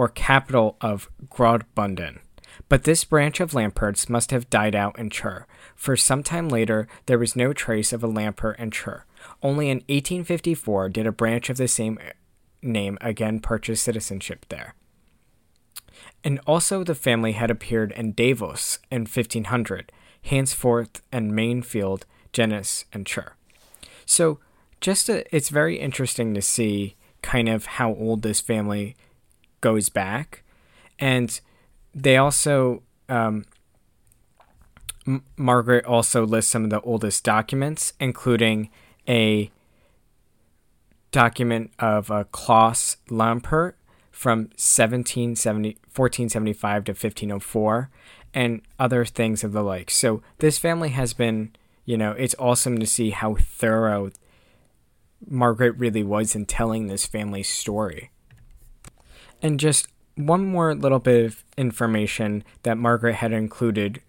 or 0.00 0.08
capital 0.08 0.78
of 0.80 1.10
Graubünden. 1.28 2.20
But 2.70 2.84
this 2.84 3.04
branch 3.04 3.38
of 3.38 3.50
Lamperts 3.50 4.08
must 4.08 4.30
have 4.30 4.48
died 4.48 4.74
out 4.74 4.98
in 4.98 5.10
Chur, 5.10 5.44
for 5.76 5.94
some 5.94 6.22
time 6.22 6.48
later 6.48 6.88
there 7.04 7.18
was 7.18 7.36
no 7.36 7.52
trace 7.52 7.92
of 7.92 8.02
a 8.02 8.08
Lampert 8.08 8.58
in 8.58 8.70
Chur. 8.70 9.04
Only 9.42 9.68
in 9.68 9.80
1854 9.90 10.88
did 10.88 11.06
a 11.06 11.12
branch 11.12 11.50
of 11.50 11.58
the 11.58 11.68
same 11.68 11.98
name 12.62 12.96
again 13.02 13.40
purchase 13.40 13.82
citizenship 13.82 14.46
there. 14.48 14.74
And 16.24 16.40
also 16.46 16.82
the 16.82 16.94
family 16.94 17.32
had 17.32 17.50
appeared 17.50 17.92
in 17.92 18.12
Davos 18.12 18.78
in 18.90 19.02
1500, 19.02 19.92
henceforth 20.22 21.02
and 21.12 21.32
Maienfeld, 21.32 22.04
Genus, 22.32 22.86
and 22.90 23.04
Chur. 23.04 23.34
So 24.06 24.38
just 24.80 25.10
a, 25.10 25.26
it's 25.36 25.50
very 25.50 25.78
interesting 25.78 26.32
to 26.32 26.40
see 26.40 26.96
kind 27.20 27.50
of 27.50 27.66
how 27.66 27.92
old 27.92 28.22
this 28.22 28.40
family 28.40 28.96
goes 29.60 29.88
back. 29.88 30.42
And 30.98 31.40
they 31.94 32.16
also 32.16 32.82
um, 33.08 33.44
M- 35.06 35.24
Margaret 35.36 35.84
also 35.84 36.24
lists 36.24 36.50
some 36.50 36.64
of 36.64 36.70
the 36.70 36.80
oldest 36.82 37.24
documents, 37.24 37.92
including 37.98 38.70
a 39.08 39.50
document 41.10 41.72
of 41.78 42.10
a 42.10 42.24
Klaus 42.26 42.96
Lampert 43.08 43.74
from 44.12 44.40
1770, 44.56 45.70
1475 45.94 46.84
to 46.84 46.92
1504 46.92 47.90
and 48.32 48.62
other 48.78 49.04
things 49.04 49.42
of 49.42 49.52
the 49.52 49.62
like. 49.62 49.90
So 49.90 50.22
this 50.38 50.58
family 50.58 50.90
has 50.90 51.14
been, 51.14 51.52
you 51.84 51.96
know, 51.96 52.12
it's 52.12 52.36
awesome 52.38 52.78
to 52.78 52.86
see 52.86 53.10
how 53.10 53.34
thorough 53.34 54.12
Margaret 55.26 55.72
really 55.72 56.04
was 56.04 56.36
in 56.36 56.46
telling 56.46 56.86
this 56.86 57.06
family's 57.06 57.48
story. 57.48 58.10
And 59.42 59.58
just 59.58 59.88
one 60.16 60.44
more 60.44 60.74
little 60.74 60.98
bit 60.98 61.24
of 61.24 61.44
information 61.56 62.44
that 62.62 62.76
Margaret 62.76 63.14
had 63.14 63.32
included 63.32 64.02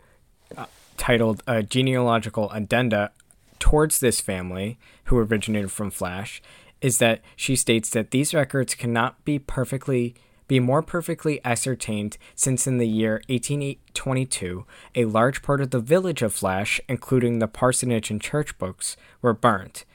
uh, 0.57 0.65
titled 0.97 1.41
a 1.47 1.63
genealogical 1.63 2.49
addenda 2.51 3.11
towards 3.59 3.99
this 3.99 4.19
family, 4.19 4.77
who 5.05 5.17
originated 5.17 5.71
from 5.71 5.91
Flasch, 5.91 6.41
is 6.81 6.97
that 6.97 7.21
she 7.35 7.55
states 7.55 7.89
that 7.91 8.11
these 8.11 8.33
records 8.33 8.75
cannot 8.75 9.23
be 9.23 9.39
perfectly 9.39 10.15
be 10.47 10.59
more 10.59 10.81
perfectly 10.81 11.39
ascertained 11.45 12.17
since 12.35 12.67
in 12.67 12.77
the 12.77 12.87
year 12.87 13.21
1822 13.29 14.65
a 14.95 15.05
large 15.05 15.41
part 15.41 15.61
of 15.61 15.69
the 15.69 15.79
village 15.79 16.21
of 16.21 16.33
Flasch, 16.33 16.81
including 16.89 17.39
the 17.39 17.47
parsonage 17.47 18.11
and 18.11 18.19
church 18.19 18.57
books, 18.57 18.97
were 19.21 19.33
burnt, 19.33 19.85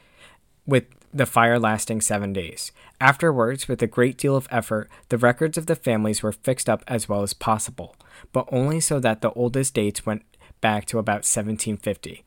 with 0.64 0.95
the 1.12 1.26
fire 1.26 1.58
lasting 1.58 2.00
seven 2.00 2.32
days. 2.32 2.72
Afterwards, 3.00 3.68
with 3.68 3.82
a 3.82 3.86
great 3.86 4.16
deal 4.16 4.36
of 4.36 4.48
effort, 4.50 4.88
the 5.08 5.18
records 5.18 5.58
of 5.58 5.66
the 5.66 5.76
families 5.76 6.22
were 6.22 6.32
fixed 6.32 6.68
up 6.68 6.82
as 6.88 7.08
well 7.08 7.22
as 7.22 7.34
possible, 7.34 7.94
but 8.32 8.48
only 8.50 8.80
so 8.80 8.98
that 9.00 9.20
the 9.20 9.32
oldest 9.32 9.75
dates 9.75 10.06
went 10.06 10.22
back 10.60 10.86
to 10.86 10.98
about 10.98 11.26
1750. 11.26 12.25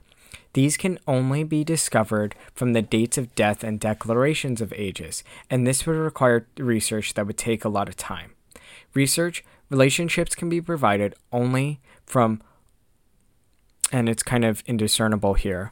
These 0.53 0.77
can 0.77 1.00
only 1.07 1.43
be 1.43 1.63
discovered 1.63 2.36
from 2.53 2.74
the 2.74 2.81
dates 2.81 3.17
of 3.17 3.36
death 3.36 3.63
and 3.63 3.79
declarations 3.79 4.62
of 4.62 4.74
ages, 4.75 5.24
and 5.50 5.65
this 5.65 5.86
would 5.86 5.95
require 5.95 6.48
research 6.57 7.13
that 7.13 7.27
would 7.27 7.38
take 7.38 7.63
a 7.63 7.69
lot 7.69 7.88
of 7.88 7.95
time. 7.95 8.33
Research 8.93 9.43
relationships 9.69 10.36
can 10.36 10.50
be 10.50 10.62
provided 10.62 11.15
only 11.31 11.79
from, 12.05 12.41
and 13.91 14.09
it's 14.09 14.24
kind 14.24 14.43
of 14.43 14.63
indiscernible 14.65 15.36
here. 15.36 15.71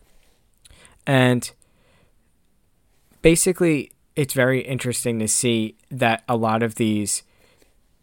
And 1.08 1.52
basically, 3.28 3.92
it's 4.16 4.34
very 4.34 4.62
interesting 4.62 5.20
to 5.20 5.28
see 5.28 5.76
that 5.92 6.24
a 6.30 6.38
lot 6.38 6.64
of 6.64 6.76
these, 6.76 7.24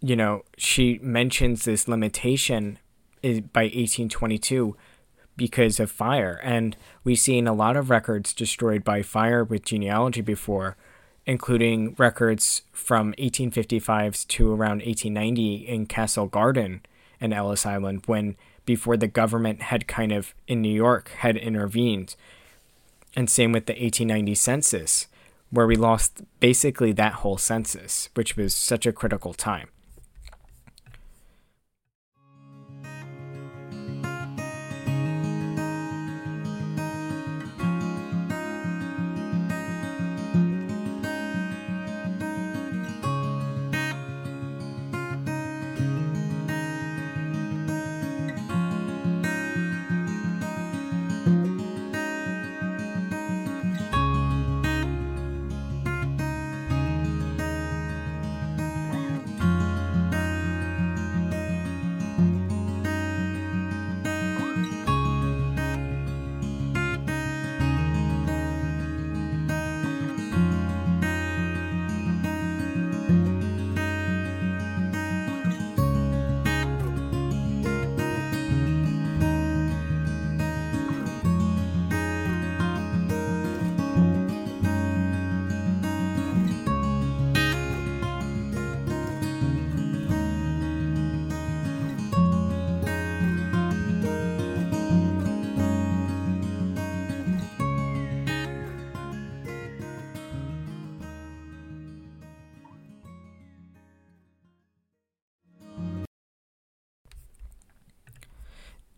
you 0.03 0.15
know, 0.15 0.43
she 0.59 0.99
mentions 1.01 1.65
this 1.65 1.89
limitation 1.89 2.79
is 3.23 3.41
by 3.41 3.63
1822 3.63 4.77
because 5.35 5.81
of 5.81 5.91
fire. 5.91 6.39
And 6.45 6.77
we've 7.05 7.19
seen 7.19 7.47
a 7.47 7.55
lot 7.55 7.75
of 7.75 7.89
records 7.89 8.35
destroyed 8.35 8.85
by 8.85 9.01
fire 9.01 9.43
with 9.43 9.65
genealogy 9.65 10.21
before, 10.21 10.77
including 11.25 11.95
records 11.97 12.61
from 12.71 13.07
1855 13.17 14.29
to 14.29 14.53
around 14.53 14.83
1890 14.83 15.55
in 15.67 15.87
Castle 15.87 16.27
Garden 16.27 16.83
and 17.19 17.33
Ellis 17.33 17.65
Island, 17.65 18.03
when 18.05 18.37
before 18.67 18.99
the 18.99 19.09
government 19.09 19.63
had 19.63 19.89
kind 19.89 20.13
of 20.13 20.35
in 20.47 20.61
New 20.61 20.69
York 20.69 21.09
had 21.21 21.39
intervened. 21.39 22.15
And 23.17 23.31
same 23.31 23.53
with 23.53 23.65
the 23.65 23.73
1890 23.73 24.35
census, 24.35 25.07
where 25.55 25.67
we 25.67 25.77
lost 25.77 26.23
basically 26.41 26.93
that 26.93 27.15
whole 27.15 27.39
census, 27.39 28.11
which 28.15 28.37
was 28.37 28.55
such 28.55 28.87
a 28.87 28.93
critical 28.93 29.33
time. 29.33 29.69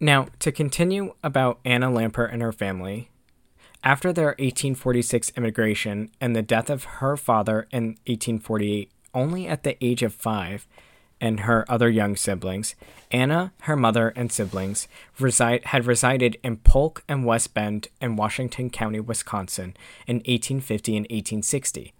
Now, 0.06 0.28
to 0.38 0.52
continue 0.52 1.14
about 1.24 1.58
Anna 1.64 1.90
Lampert 1.90 2.32
and 2.32 2.40
her 2.40 2.52
family, 2.52 3.10
after 3.82 4.12
their 4.12 4.36
1846 4.38 5.32
immigration 5.36 6.12
and 6.20 6.36
the 6.36 6.42
death 6.42 6.70
of 6.70 6.84
her 6.84 7.16
father 7.16 7.66
in 7.72 7.96
1848, 8.06 8.92
only 9.12 9.48
at 9.48 9.64
the 9.64 9.76
age 9.84 10.04
of 10.04 10.14
five, 10.14 10.68
and 11.20 11.40
her 11.40 11.64
other 11.68 11.90
young 11.90 12.14
siblings, 12.14 12.76
Anna, 13.10 13.52
her 13.62 13.74
mother, 13.74 14.10
and 14.14 14.30
siblings 14.30 14.86
reside, 15.18 15.64
had 15.64 15.86
resided 15.86 16.36
in 16.44 16.58
Polk 16.58 17.02
and 17.08 17.24
West 17.24 17.52
Bend 17.52 17.88
in 18.00 18.14
Washington 18.14 18.70
County, 18.70 19.00
Wisconsin 19.00 19.74
in 20.06 20.18
1850 20.18 20.96
and 20.98 21.04
1860. 21.06 21.92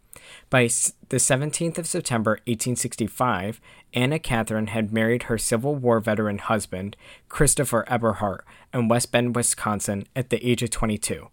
By 0.50 0.64
the 1.08 1.16
17th 1.16 1.78
of 1.78 1.86
September 1.86 2.32
1865, 2.46 3.60
Anna 3.94 4.18
Catherine 4.18 4.68
had 4.68 4.92
married 4.92 5.24
her 5.24 5.38
Civil 5.38 5.74
War 5.74 6.00
veteran 6.00 6.38
husband, 6.38 6.96
Christopher 7.28 7.84
Eberhardt, 7.88 8.44
in 8.72 8.88
West 8.88 9.12
Bend, 9.12 9.34
Wisconsin, 9.34 10.06
at 10.14 10.30
the 10.30 10.44
age 10.46 10.62
of 10.62 10.70
22. 10.70 11.28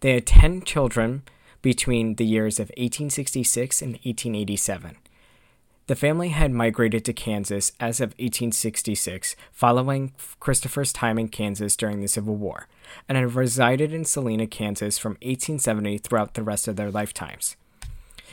They 0.00 0.14
had 0.14 0.26
10 0.26 0.62
children 0.62 1.22
between 1.62 2.16
the 2.16 2.26
years 2.26 2.60
of 2.60 2.68
1866 2.76 3.82
and 3.82 3.92
1887. 3.92 4.96
The 5.88 5.94
family 5.94 6.30
had 6.30 6.50
migrated 6.50 7.04
to 7.04 7.12
Kansas 7.12 7.70
as 7.78 8.00
of 8.00 8.10
1866, 8.10 9.36
following 9.52 10.12
Christopher's 10.40 10.92
time 10.92 11.16
in 11.16 11.28
Kansas 11.28 11.76
during 11.76 12.00
the 12.00 12.08
Civil 12.08 12.34
War, 12.34 12.66
and 13.08 13.16
had 13.16 13.36
resided 13.36 13.92
in 13.92 14.04
Salina, 14.04 14.48
Kansas 14.48 14.98
from 14.98 15.12
1870 15.22 15.98
throughout 15.98 16.34
the 16.34 16.42
rest 16.42 16.66
of 16.66 16.74
their 16.74 16.90
lifetimes. 16.90 17.56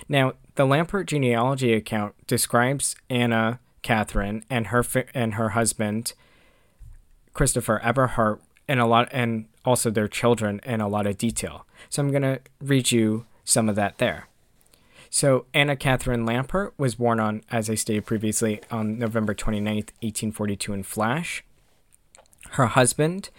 Now, 0.07 0.33
the 0.55 0.65
Lampert 0.65 1.07
genealogy 1.07 1.73
account 1.73 2.15
describes 2.27 2.95
Anna 3.09 3.59
Catherine 3.81 4.43
and 4.49 4.67
her 4.67 4.83
and 5.13 5.35
her 5.35 5.49
husband 5.49 6.13
Christopher 7.33 7.81
Eberhardt 7.83 8.41
and 8.67 8.79
a 8.79 8.85
lot 8.85 9.09
and 9.11 9.45
also 9.65 9.89
their 9.89 10.07
children 10.07 10.61
in 10.63 10.81
a 10.81 10.87
lot 10.87 11.07
of 11.07 11.17
detail. 11.17 11.65
So 11.89 12.01
I'm 12.01 12.11
going 12.11 12.21
to 12.21 12.39
read 12.61 12.91
you 12.91 13.25
some 13.43 13.69
of 13.69 13.75
that 13.75 13.97
there. 13.97 14.27
So 15.09 15.45
Anna 15.53 15.75
Catherine 15.75 16.25
Lampert 16.25 16.71
was 16.77 16.95
born 16.95 17.19
on, 17.19 17.43
as 17.51 17.69
I 17.69 17.75
stated 17.75 18.05
previously, 18.05 18.61
on 18.71 18.97
November 18.97 19.35
29th, 19.35 19.91
1842 20.01 20.73
in 20.73 20.83
Flasch. 20.83 21.43
Her 22.51 22.67
husband, 22.67 23.29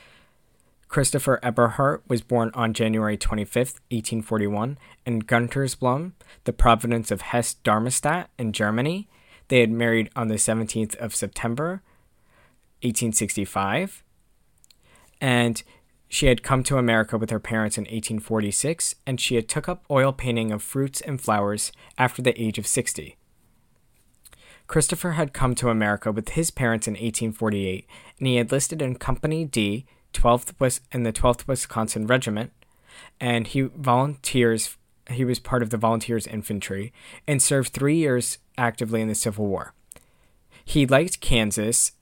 Christopher 0.95 1.41
Eberhardt, 1.43 2.05
was 2.07 2.23
born 2.23 2.53
on 2.55 2.73
January 2.73 3.17
25, 3.17 3.81
1841, 3.91 4.79
in 5.05 5.23
Guntersblum, 5.23 6.13
the 6.45 6.53
province 6.53 7.11
of 7.11 7.21
Hesse-Darmstadt 7.21 8.31
in 8.39 8.53
Germany. 8.53 9.09
They 9.49 9.59
had 9.59 9.73
married 9.73 10.09
on 10.15 10.29
the 10.29 10.37
17th 10.37 10.95
of 10.99 11.13
September, 11.13 11.83
1865. 12.83 14.05
And 15.21 15.65
she 16.09 16.27
had 16.27 16.45
come 16.45 16.63
to 16.63 16.79
America 16.79 17.19
with 17.19 17.31
her 17.31 17.41
parents 17.41 17.77
in 17.77 17.83
1846, 17.83 18.95
and 19.05 19.21
she 19.21 19.35
had 19.35 19.49
took 19.49 19.69
up 19.69 19.85
oil 19.91 20.13
painting 20.13 20.53
of 20.53 20.63
fruits 20.63 21.01
and 21.01 21.21
flowers 21.21 21.73
after 21.99 22.23
the 22.23 22.41
age 22.41 22.57
of 22.57 22.69
60. 22.69 23.17
Christopher 24.69 25.15
had 25.15 25.33
come 25.33 25.57
to 25.57 25.71
America 25.71 26.13
with 26.13 26.29
his 26.29 26.53
parents 26.53 26.87
in 26.87 26.93
1848, 26.93 27.85
and 28.21 28.29
he 28.29 28.37
had 28.37 28.47
enlisted 28.47 28.81
in 28.81 28.95
Company 28.95 29.45
D, 29.45 29.87
12th 30.15 30.59
West, 30.59 30.83
in 30.93 31.03
the 31.03 31.13
12th 31.13 31.47
Wisconsin 31.47 32.07
Regiment, 32.07 32.53
and 33.21 33.47
he 33.47 33.63
volunteers. 33.63 34.77
He 35.11 35.25
was 35.25 35.39
part 35.39 35.63
of 35.63 35.69
the 35.69 35.77
Volunteers 35.77 36.27
Infantry 36.27 36.91
and 37.29 37.43
served 37.43 37.75
three 37.75 37.97
years 37.97 38.39
actively 38.57 39.03
in 39.03 39.09
the 39.09 39.15
Civil 39.15 39.47
War. 39.47 39.75
He 40.65 40.87
liked 40.87 41.21
Kansas 41.21 41.93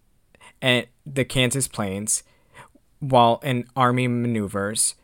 and 0.61 0.87
the 1.05 1.25
Kansas 1.25 1.66
Plains 1.66 2.22
while 3.01 3.40
in 3.42 3.66
army 3.75 4.07
maneuvers 4.07 4.94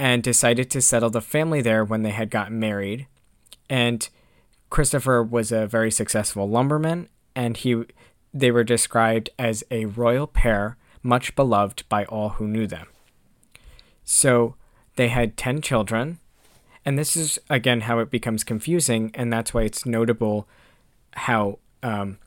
and 0.00 0.22
decided 0.22 0.68
to 0.70 0.82
settle 0.82 1.10
the 1.10 1.20
family 1.20 1.60
there 1.60 1.84
when 1.84 2.02
they 2.02 2.10
had 2.10 2.28
gotten 2.28 2.58
married. 2.58 3.06
And 3.70 4.08
Christopher 4.68 5.22
was 5.22 5.52
a 5.52 5.68
very 5.68 5.92
successful 5.92 6.48
lumberman 6.48 7.08
and 7.36 7.56
he 7.56 7.84
they 8.32 8.50
were 8.50 8.64
described 8.64 9.30
as 9.38 9.62
a 9.70 9.84
royal 9.84 10.26
pair, 10.26 10.76
much 11.04 11.36
beloved 11.36 11.88
by 11.88 12.04
all 12.06 12.30
who 12.30 12.48
knew 12.48 12.66
them. 12.66 12.88
So 14.02 14.56
they 14.96 15.08
had 15.08 15.36
10 15.36 15.62
children, 15.62 16.18
and 16.84 16.98
this 16.98 17.16
is 17.16 17.38
again 17.48 17.82
how 17.82 18.00
it 18.00 18.10
becomes 18.10 18.42
confusing, 18.42 19.12
and 19.14 19.32
that's 19.32 19.54
why 19.54 19.62
it's 19.62 19.86
notable 19.86 20.48
how 21.12 21.60
um, 21.84 22.18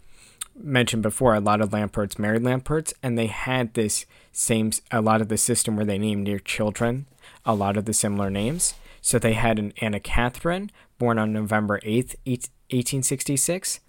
mentioned 0.55 1.03
before, 1.03 1.35
a 1.35 1.39
lot 1.39 1.61
of 1.61 1.69
Lamperts 1.71 2.17
married 2.17 2.43
Lamperts, 2.43 2.93
and 3.03 3.17
they 3.17 3.27
had 3.27 3.73
this 3.73 4.05
same 4.31 4.71
a 4.91 5.01
lot 5.01 5.21
of 5.21 5.29
the 5.29 5.37
system 5.37 5.75
where 5.75 5.85
they 5.85 5.97
named 5.97 6.27
their 6.27 6.39
children 6.39 7.05
a 7.45 7.55
lot 7.55 7.77
of 7.77 7.85
the 7.85 7.93
similar 7.93 8.29
names. 8.29 8.73
So 9.01 9.17
they 9.17 9.33
had 9.33 9.59
an 9.59 9.73
Anna 9.79 9.99
Catherine, 9.99 10.71
born 10.97 11.17
on 11.17 11.31
November 11.31 11.79
8th, 11.79 12.15
1866, 12.25 13.79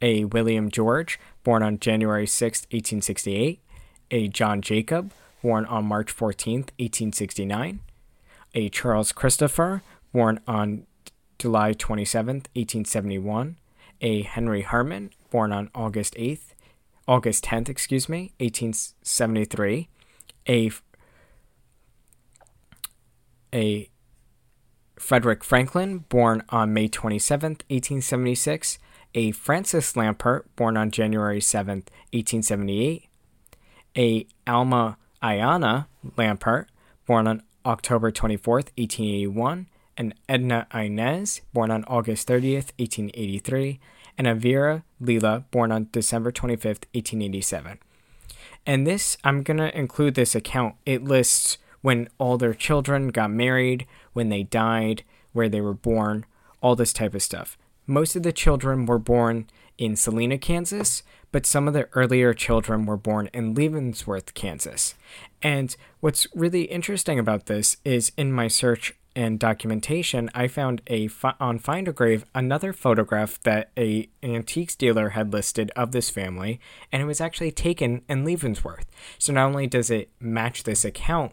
a 0.00 0.24
William 0.24 0.70
George, 0.70 1.18
born 1.42 1.62
on 1.62 1.78
January 1.78 2.26
6th, 2.26 2.66
1868, 2.70 3.60
a 4.10 4.28
John 4.28 4.60
Jacob, 4.62 5.12
born 5.42 5.64
on 5.66 5.84
March 5.84 6.14
14th, 6.14 6.70
1869, 6.78 7.80
a 8.54 8.68
Charles 8.68 9.12
Christopher, 9.12 9.82
born 10.12 10.40
on 10.46 10.86
July 11.38 11.72
27th, 11.72 12.46
1871, 12.54 13.56
a 14.00 14.22
Henry 14.22 14.62
Harmon, 14.62 15.10
born 15.30 15.52
on 15.52 15.70
August 15.74 16.14
8th, 16.14 16.54
August 17.06 17.44
10th, 17.44 17.68
excuse 17.68 18.08
me, 18.08 18.32
1873, 18.38 19.88
a 20.48 20.70
a 23.52 23.90
Frederick 24.96 25.42
Franklin, 25.42 26.04
born 26.08 26.44
on 26.50 26.72
May 26.72 26.88
27th, 26.88 27.62
1876, 27.68 28.78
a 29.14 29.32
Francis 29.32 29.94
Lampert, 29.94 30.44
born 30.54 30.76
on 30.76 30.90
January 30.90 31.40
7th, 31.40 31.88
1878, 32.12 33.09
a 33.96 34.26
Alma 34.46 34.96
Ayana 35.22 35.86
Lampert, 36.16 36.66
born 37.06 37.26
on 37.26 37.42
October 37.66 38.10
24th, 38.10 38.70
1881, 38.76 39.66
and 39.96 40.14
Edna 40.28 40.66
Inez, 40.72 41.42
born 41.52 41.70
on 41.70 41.84
August 41.84 42.26
30th, 42.26 42.72
1883, 42.78 43.78
and 44.16 44.26
Avira 44.26 44.82
Lila, 45.00 45.44
born 45.50 45.72
on 45.72 45.88
December 45.92 46.32
25th, 46.32 46.86
1887. 46.94 47.78
And 48.66 48.86
this, 48.86 49.16
I'm 49.24 49.42
going 49.42 49.58
to 49.58 49.76
include 49.76 50.14
this 50.14 50.34
account. 50.34 50.76
It 50.86 51.04
lists 51.04 51.58
when 51.82 52.08
all 52.18 52.36
their 52.36 52.54
children 52.54 53.08
got 53.08 53.30
married, 53.30 53.86
when 54.12 54.28
they 54.28 54.42
died, 54.42 55.02
where 55.32 55.48
they 55.48 55.60
were 55.60 55.74
born, 55.74 56.26
all 56.62 56.76
this 56.76 56.92
type 56.92 57.14
of 57.14 57.22
stuff. 57.22 57.56
Most 57.86 58.16
of 58.16 58.22
the 58.22 58.32
children 58.32 58.86
were 58.86 58.98
born 58.98 59.46
in 59.80 59.96
Salina, 59.96 60.36
Kansas, 60.36 61.02
but 61.32 61.46
some 61.46 61.66
of 61.66 61.72
the 61.74 61.88
earlier 61.94 62.34
children 62.34 62.84
were 62.84 62.98
born 62.98 63.30
in 63.32 63.54
Leavenworth, 63.54 64.34
Kansas. 64.34 64.94
And 65.42 65.74
what's 66.00 66.26
really 66.34 66.64
interesting 66.64 67.18
about 67.18 67.46
this 67.46 67.78
is 67.82 68.12
in 68.16 68.30
my 68.30 68.46
search 68.46 68.94
and 69.16 69.40
documentation, 69.40 70.28
I 70.34 70.48
found 70.48 70.82
a 70.88 71.08
on 71.40 71.58
Find 71.58 71.88
a 71.88 71.92
Grave 71.92 72.26
another 72.34 72.74
photograph 72.74 73.42
that 73.42 73.70
a 73.76 74.08
antiques 74.22 74.76
dealer 74.76 75.10
had 75.10 75.32
listed 75.32 75.72
of 75.74 75.92
this 75.92 76.10
family, 76.10 76.60
and 76.92 77.02
it 77.02 77.06
was 77.06 77.20
actually 77.20 77.50
taken 77.50 78.02
in 78.06 78.24
Leavenworth. 78.24 78.86
So 79.18 79.32
not 79.32 79.46
only 79.46 79.66
does 79.66 79.90
it 79.90 80.10
match 80.20 80.62
this 80.62 80.84
account, 80.84 81.32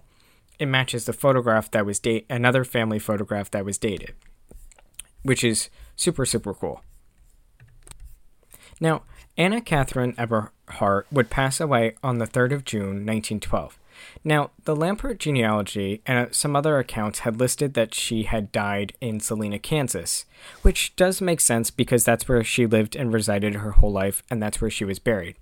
it 0.57 0.67
matches 0.67 1.05
the 1.05 1.13
photograph 1.13 1.69
that 1.71 1.85
was 1.85 1.99
date 1.99 2.25
another 2.29 2.63
family 2.63 2.97
photograph 2.97 3.51
that 3.51 3.65
was 3.65 3.77
dated, 3.77 4.15
which 5.23 5.43
is 5.43 5.69
super 5.97 6.25
super 6.25 6.53
cool. 6.53 6.81
Now, 8.79 9.03
Anna 9.37 9.61
Catherine 9.61 10.15
Eberhardt 10.17 11.07
would 11.11 11.29
pass 11.29 11.59
away 11.59 11.95
on 12.03 12.17
the 12.17 12.27
3rd 12.27 12.53
of 12.53 12.65
June, 12.65 13.05
1912. 13.05 13.77
Now, 14.23 14.51
the 14.65 14.75
Lampert 14.75 15.17
genealogy 15.17 16.01
and 16.05 16.27
uh, 16.27 16.31
some 16.31 16.55
other 16.55 16.77
accounts 16.77 17.19
had 17.19 17.39
listed 17.39 17.73
that 17.73 17.95
she 17.95 18.23
had 18.23 18.51
died 18.51 18.93
in 19.01 19.19
Salina, 19.19 19.59
Kansas, 19.59 20.25
which 20.61 20.95
does 20.95 21.21
make 21.21 21.41
sense 21.41 21.71
because 21.71 22.03
that's 22.03 22.27
where 22.27 22.43
she 22.43 22.65
lived 22.65 22.95
and 22.95 23.13
resided 23.13 23.55
her 23.55 23.71
whole 23.71 23.91
life, 23.91 24.21
and 24.29 24.41
that's 24.41 24.61
where 24.61 24.69
she 24.69 24.85
was 24.85 24.99
buried. 24.99 25.35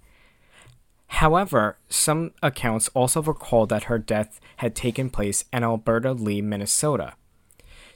However, 1.07 1.77
some 1.89 2.31
accounts 2.41 2.89
also 2.89 3.21
recall 3.21 3.65
that 3.67 3.83
her 3.83 3.99
death 3.99 4.39
had 4.57 4.75
taken 4.75 5.09
place 5.09 5.45
in 5.53 5.63
Albert 5.63 6.05
Lea, 6.19 6.41
Minnesota. 6.41 7.13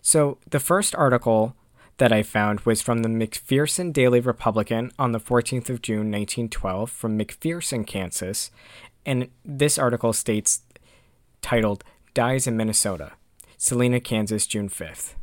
So, 0.02 0.38
the 0.50 0.60
first 0.60 0.96
article 0.96 1.56
that 2.00 2.12
I 2.12 2.24
found 2.24 2.62
was 2.62 2.82
from 2.82 3.04
the 3.04 3.10
McPherson 3.10 3.94
Daily 3.94 4.20
Republican 4.20 4.92
on 4.98 5.12
the 5.12 5.20
14th 5.20 5.70
of 5.70 5.82
June 5.82 6.12
1912 6.12 6.90
from 6.90 7.20
McPherson, 7.20 7.86
Kansas, 7.86 8.52
and 9.06 9.30
this 9.46 9.78
article 9.78 10.14
states 10.14 10.62
titled 11.42 11.84
Dies 12.14 12.48
in 12.48 12.58
Minnesota, 12.58 13.12
Salina, 13.58 14.00
Kansas, 14.00 14.48
June 14.48 14.70
5th. 14.70 15.16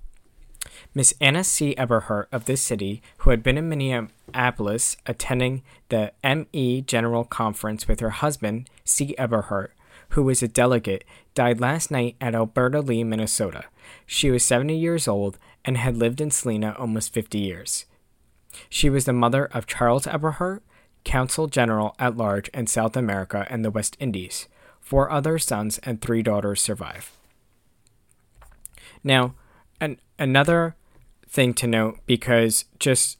Miss 0.94 1.14
Anna 1.20 1.44
C. 1.44 1.74
Eberhardt 1.76 2.28
of 2.30 2.44
this 2.44 2.60
city, 2.60 3.02
who 3.18 3.30
had 3.30 3.42
been 3.42 3.58
in 3.58 3.68
Minneapolis 3.68 4.96
attending 5.06 5.62
the 5.88 6.12
ME 6.22 6.82
General 6.82 7.24
Conference 7.24 7.88
with 7.88 8.00
her 8.00 8.10
husband, 8.10 8.68
C. 8.84 9.14
Eberhardt, 9.16 9.72
who 10.10 10.22
was 10.22 10.42
a 10.42 10.48
delegate, 10.48 11.04
died 11.34 11.60
last 11.60 11.90
night 11.90 12.16
at 12.20 12.34
Albert 12.34 12.84
Lea, 12.84 13.04
Minnesota. 13.04 13.64
She 14.04 14.30
was 14.30 14.44
70 14.44 14.76
years 14.76 15.08
old 15.08 15.38
and 15.66 15.76
had 15.76 15.96
lived 15.96 16.20
in 16.20 16.30
Salina 16.30 16.74
almost 16.78 17.12
50 17.12 17.38
years. 17.38 17.84
She 18.70 18.88
was 18.88 19.04
the 19.04 19.12
mother 19.12 19.46
of 19.46 19.66
Charles 19.66 20.06
Eberhardt, 20.06 20.62
Consul 21.04 21.48
General 21.48 21.94
at 21.98 22.16
Large 22.16 22.48
in 22.48 22.66
South 22.66 22.96
America 22.96 23.46
and 23.50 23.64
the 23.64 23.70
West 23.70 23.96
Indies. 24.00 24.48
Four 24.80 25.10
other 25.10 25.38
sons 25.38 25.78
and 25.82 26.00
three 26.00 26.22
daughters 26.22 26.62
survive. 26.62 27.12
Now, 29.02 29.34
an, 29.80 30.00
another 30.18 30.76
thing 31.28 31.52
to 31.54 31.66
note 31.66 31.98
because 32.06 32.64
just 32.78 33.18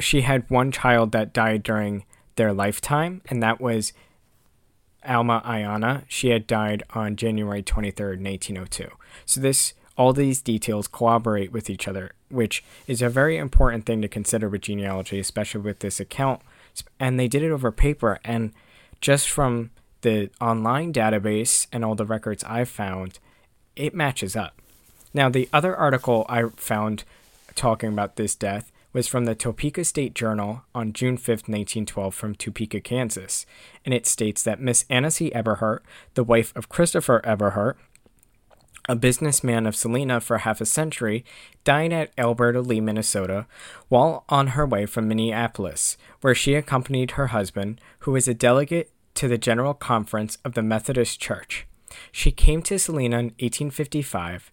she 0.00 0.22
had 0.22 0.48
one 0.50 0.72
child 0.72 1.12
that 1.12 1.32
died 1.32 1.62
during 1.62 2.04
their 2.36 2.52
lifetime, 2.52 3.20
and 3.26 3.42
that 3.42 3.60
was 3.60 3.92
Alma 5.06 5.42
Ayana. 5.44 6.04
She 6.08 6.30
had 6.30 6.46
died 6.46 6.82
on 6.90 7.16
January 7.16 7.62
23rd, 7.62 8.22
1802. 8.22 8.88
So 9.26 9.40
this 9.40 9.74
all 9.98 10.12
these 10.12 10.40
details 10.40 10.86
corroborate 10.86 11.52
with 11.52 11.68
each 11.68 11.88
other, 11.88 12.12
which 12.30 12.64
is 12.86 13.02
a 13.02 13.08
very 13.10 13.36
important 13.36 13.84
thing 13.84 14.00
to 14.00 14.08
consider 14.08 14.48
with 14.48 14.62
genealogy, 14.62 15.18
especially 15.18 15.60
with 15.60 15.80
this 15.80 15.98
account. 15.98 16.40
And 17.00 17.18
they 17.18 17.26
did 17.28 17.42
it 17.42 17.50
over 17.50 17.72
paper, 17.72 18.20
and 18.24 18.52
just 19.00 19.28
from 19.28 19.70
the 20.02 20.30
online 20.40 20.92
database 20.92 21.66
and 21.72 21.84
all 21.84 21.96
the 21.96 22.06
records 22.06 22.44
I've 22.44 22.68
found, 22.68 23.18
it 23.74 23.94
matches 23.94 24.36
up. 24.36 24.62
Now, 25.12 25.28
the 25.28 25.48
other 25.52 25.76
article 25.76 26.24
I 26.28 26.44
found 26.56 27.02
talking 27.56 27.92
about 27.92 28.14
this 28.14 28.36
death 28.36 28.70
was 28.92 29.08
from 29.08 29.24
the 29.24 29.34
Topeka 29.34 29.84
State 29.84 30.14
Journal 30.14 30.62
on 30.74 30.92
June 30.92 31.16
5, 31.16 31.28
1912, 31.28 32.14
from 32.14 32.34
Topeka, 32.34 32.80
Kansas, 32.80 33.44
and 33.84 33.92
it 33.92 34.06
states 34.06 34.42
that 34.44 34.60
Miss 34.60 34.84
Anna 34.88 35.10
C. 35.10 35.32
Eberhardt, 35.32 35.84
the 36.14 36.24
wife 36.24 36.54
of 36.56 36.68
Christopher 36.68 37.20
Eberhardt, 37.24 37.76
a 38.88 38.96
businessman 38.96 39.66
of 39.66 39.76
Salina 39.76 40.20
for 40.20 40.38
half 40.38 40.60
a 40.60 40.66
century, 40.66 41.24
died 41.62 41.92
at 41.92 42.12
Albert 42.16 42.60
Lea, 42.62 42.80
Minnesota, 42.80 43.46
while 43.88 44.24
on 44.28 44.48
her 44.48 44.66
way 44.66 44.86
from 44.86 45.06
Minneapolis, 45.06 45.96
where 46.22 46.34
she 46.34 46.54
accompanied 46.54 47.12
her 47.12 47.28
husband, 47.28 47.80
who 48.00 48.12
was 48.12 48.26
a 48.26 48.34
delegate 48.34 48.90
to 49.14 49.28
the 49.28 49.38
General 49.38 49.74
Conference 49.74 50.38
of 50.44 50.54
the 50.54 50.62
Methodist 50.62 51.20
Church. 51.20 51.66
She 52.12 52.30
came 52.30 52.62
to 52.62 52.78
Salina 52.78 53.18
in 53.18 53.24
1855, 53.38 54.52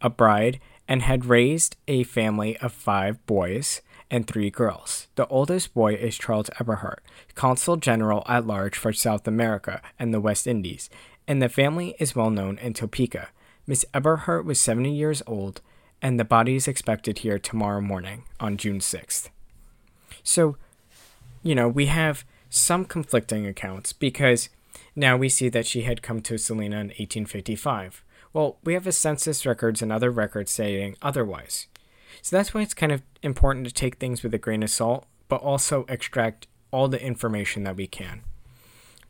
a 0.00 0.10
bride 0.10 0.60
and 0.86 1.02
had 1.02 1.26
raised 1.26 1.76
a 1.88 2.04
family 2.04 2.56
of 2.58 2.72
five 2.72 3.24
boys 3.26 3.80
and 4.10 4.26
three 4.26 4.50
girls. 4.50 5.08
The 5.16 5.26
oldest 5.26 5.74
boy 5.74 5.94
is 5.94 6.18
Charles 6.18 6.50
Eberhardt, 6.60 7.02
Consul 7.34 7.76
General 7.76 8.22
at 8.28 8.46
Large 8.46 8.76
for 8.76 8.92
South 8.92 9.26
America 9.26 9.80
and 9.98 10.12
the 10.12 10.20
West 10.20 10.46
Indies, 10.46 10.90
and 11.26 11.42
the 11.42 11.48
family 11.48 11.94
is 11.98 12.14
well 12.14 12.30
known 12.30 12.58
in 12.58 12.74
Topeka. 12.74 13.28
Miss 13.66 13.84
Eberhardt 13.94 14.44
was 14.44 14.60
70 14.60 14.92
years 14.92 15.22
old, 15.26 15.60
and 16.02 16.20
the 16.20 16.24
body 16.24 16.54
is 16.54 16.68
expected 16.68 17.20
here 17.20 17.38
tomorrow 17.38 17.80
morning 17.80 18.24
on 18.38 18.56
June 18.56 18.78
6th. 18.78 19.30
So, 20.22 20.56
you 21.42 21.54
know, 21.54 21.68
we 21.68 21.86
have 21.86 22.24
some 22.50 22.84
conflicting 22.84 23.46
accounts 23.46 23.92
because 23.92 24.48
now 24.94 25.16
we 25.16 25.28
see 25.28 25.48
that 25.48 25.66
she 25.66 25.82
had 25.82 26.02
come 26.02 26.20
to 26.22 26.38
Salina 26.38 26.76
in 26.76 26.88
1855. 26.88 28.04
Well, 28.32 28.58
we 28.64 28.74
have 28.74 28.86
a 28.86 28.92
census 28.92 29.46
records 29.46 29.80
and 29.80 29.90
other 29.90 30.10
records 30.10 30.50
saying 30.50 30.96
otherwise. 31.00 31.66
So 32.22 32.36
that's 32.36 32.54
why 32.54 32.62
it's 32.62 32.74
kind 32.74 32.92
of 32.92 33.02
important 33.22 33.66
to 33.66 33.72
take 33.72 33.96
things 33.96 34.22
with 34.22 34.34
a 34.34 34.38
grain 34.38 34.62
of 34.62 34.70
salt, 34.70 35.06
but 35.28 35.40
also 35.40 35.84
extract 35.88 36.46
all 36.70 36.88
the 36.88 37.02
information 37.02 37.64
that 37.64 37.76
we 37.76 37.86
can. 37.86 38.22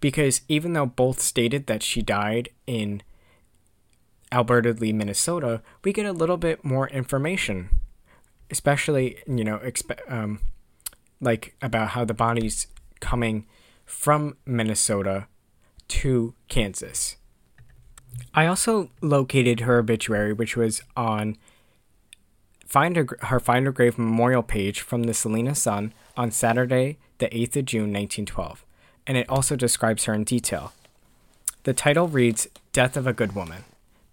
Because 0.01 0.43
even 0.49 0.75
though 0.75 0.87
both 0.87 1.21
stated 1.21 1.67
that 1.67 1.83
she 1.83 2.03
died 2.03 2.51
in 2.67 3.03
Albert 4.35 4.81
Lea, 4.81 4.93
Minnesota, 4.93 5.63
we 5.85 5.93
get 5.93 6.07
a 6.07 6.13
little 6.13 6.37
bit 6.37 6.65
more 6.65 6.89
information, 6.89 7.71
especially, 8.51 9.19
you 9.29 9.45
know, 9.45 9.61
um, 10.09 10.41
like 11.21 11.55
about 11.63 11.91
how 11.91 12.05
the 12.05 12.15
body's 12.15 12.67
coming 12.99 13.47
from 13.87 14.37
Minnesota 14.45 15.29
to 15.87 16.35
Kansas. 16.49 17.15
I 18.35 18.47
also 18.47 18.91
located 19.01 19.61
her 19.61 19.79
obituary, 19.79 20.33
which 20.33 20.57
was 20.57 20.83
on 20.97 21.37
find 22.67 22.97
her, 22.97 23.07
her 23.23 23.39
Find 23.39 23.69
a 23.69 23.73
Grave 23.73 23.99
memorial 23.99 24.43
page 24.43 24.81
from 24.81 25.05
the 25.05 25.15
Salina 25.15 25.55
Sun 25.55 25.95
on 26.17 26.33
Saturday, 26.33 26.99
the 27.19 27.29
8th 27.29 27.57
of 27.57 27.65
June, 27.67 27.93
1912, 27.93 28.65
and 29.07 29.17
it 29.17 29.29
also 29.29 29.55
describes 29.55 30.05
her 30.05 30.15
in 30.15 30.25
detail. 30.25 30.73
The 31.63 31.73
title 31.73 32.09
reads 32.09 32.49
Death 32.73 32.97
of 32.97 33.07
a 33.07 33.13
Good 33.13 33.37
Woman. 33.37 33.65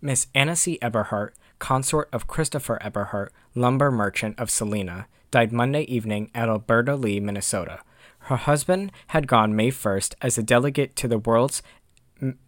Miss 0.01 0.27
Anna 0.33 0.55
C. 0.55 0.79
Eberhardt, 0.81 1.35
consort 1.59 2.09
of 2.11 2.25
Christopher 2.25 2.81
Eberhardt, 2.81 3.31
lumber 3.53 3.91
merchant 3.91 4.39
of 4.39 4.49
Salina, 4.49 5.05
died 5.29 5.51
Monday 5.51 5.83
evening 5.83 6.31
at 6.33 6.49
Albert 6.49 6.87
Lea, 6.99 7.19
Minnesota. 7.19 7.81
Her 8.25 8.35
husband 8.35 8.91
had 9.07 9.27
gone 9.27 9.55
May 9.55 9.69
1st 9.69 10.15
as 10.21 10.37
a 10.37 10.43
delegate 10.43 10.95
to 10.97 11.07
the 11.07 11.19
World's 11.19 11.61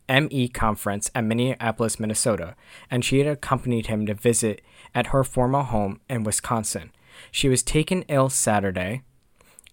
ME 0.09 0.47
conference 0.49 1.11
at 1.13 1.23
Minneapolis, 1.23 1.99
Minnesota, 1.99 2.55
and 2.89 3.05
she 3.05 3.19
had 3.19 3.27
accompanied 3.27 3.87
him 3.87 4.05
to 4.07 4.13
visit 4.13 4.61
at 4.93 5.07
her 5.07 5.23
former 5.23 5.61
home 5.61 5.99
in 6.09 6.23
Wisconsin. 6.23 6.91
She 7.31 7.49
was 7.49 7.63
taken 7.63 8.03
ill 8.07 8.29
Saturday, 8.29 9.01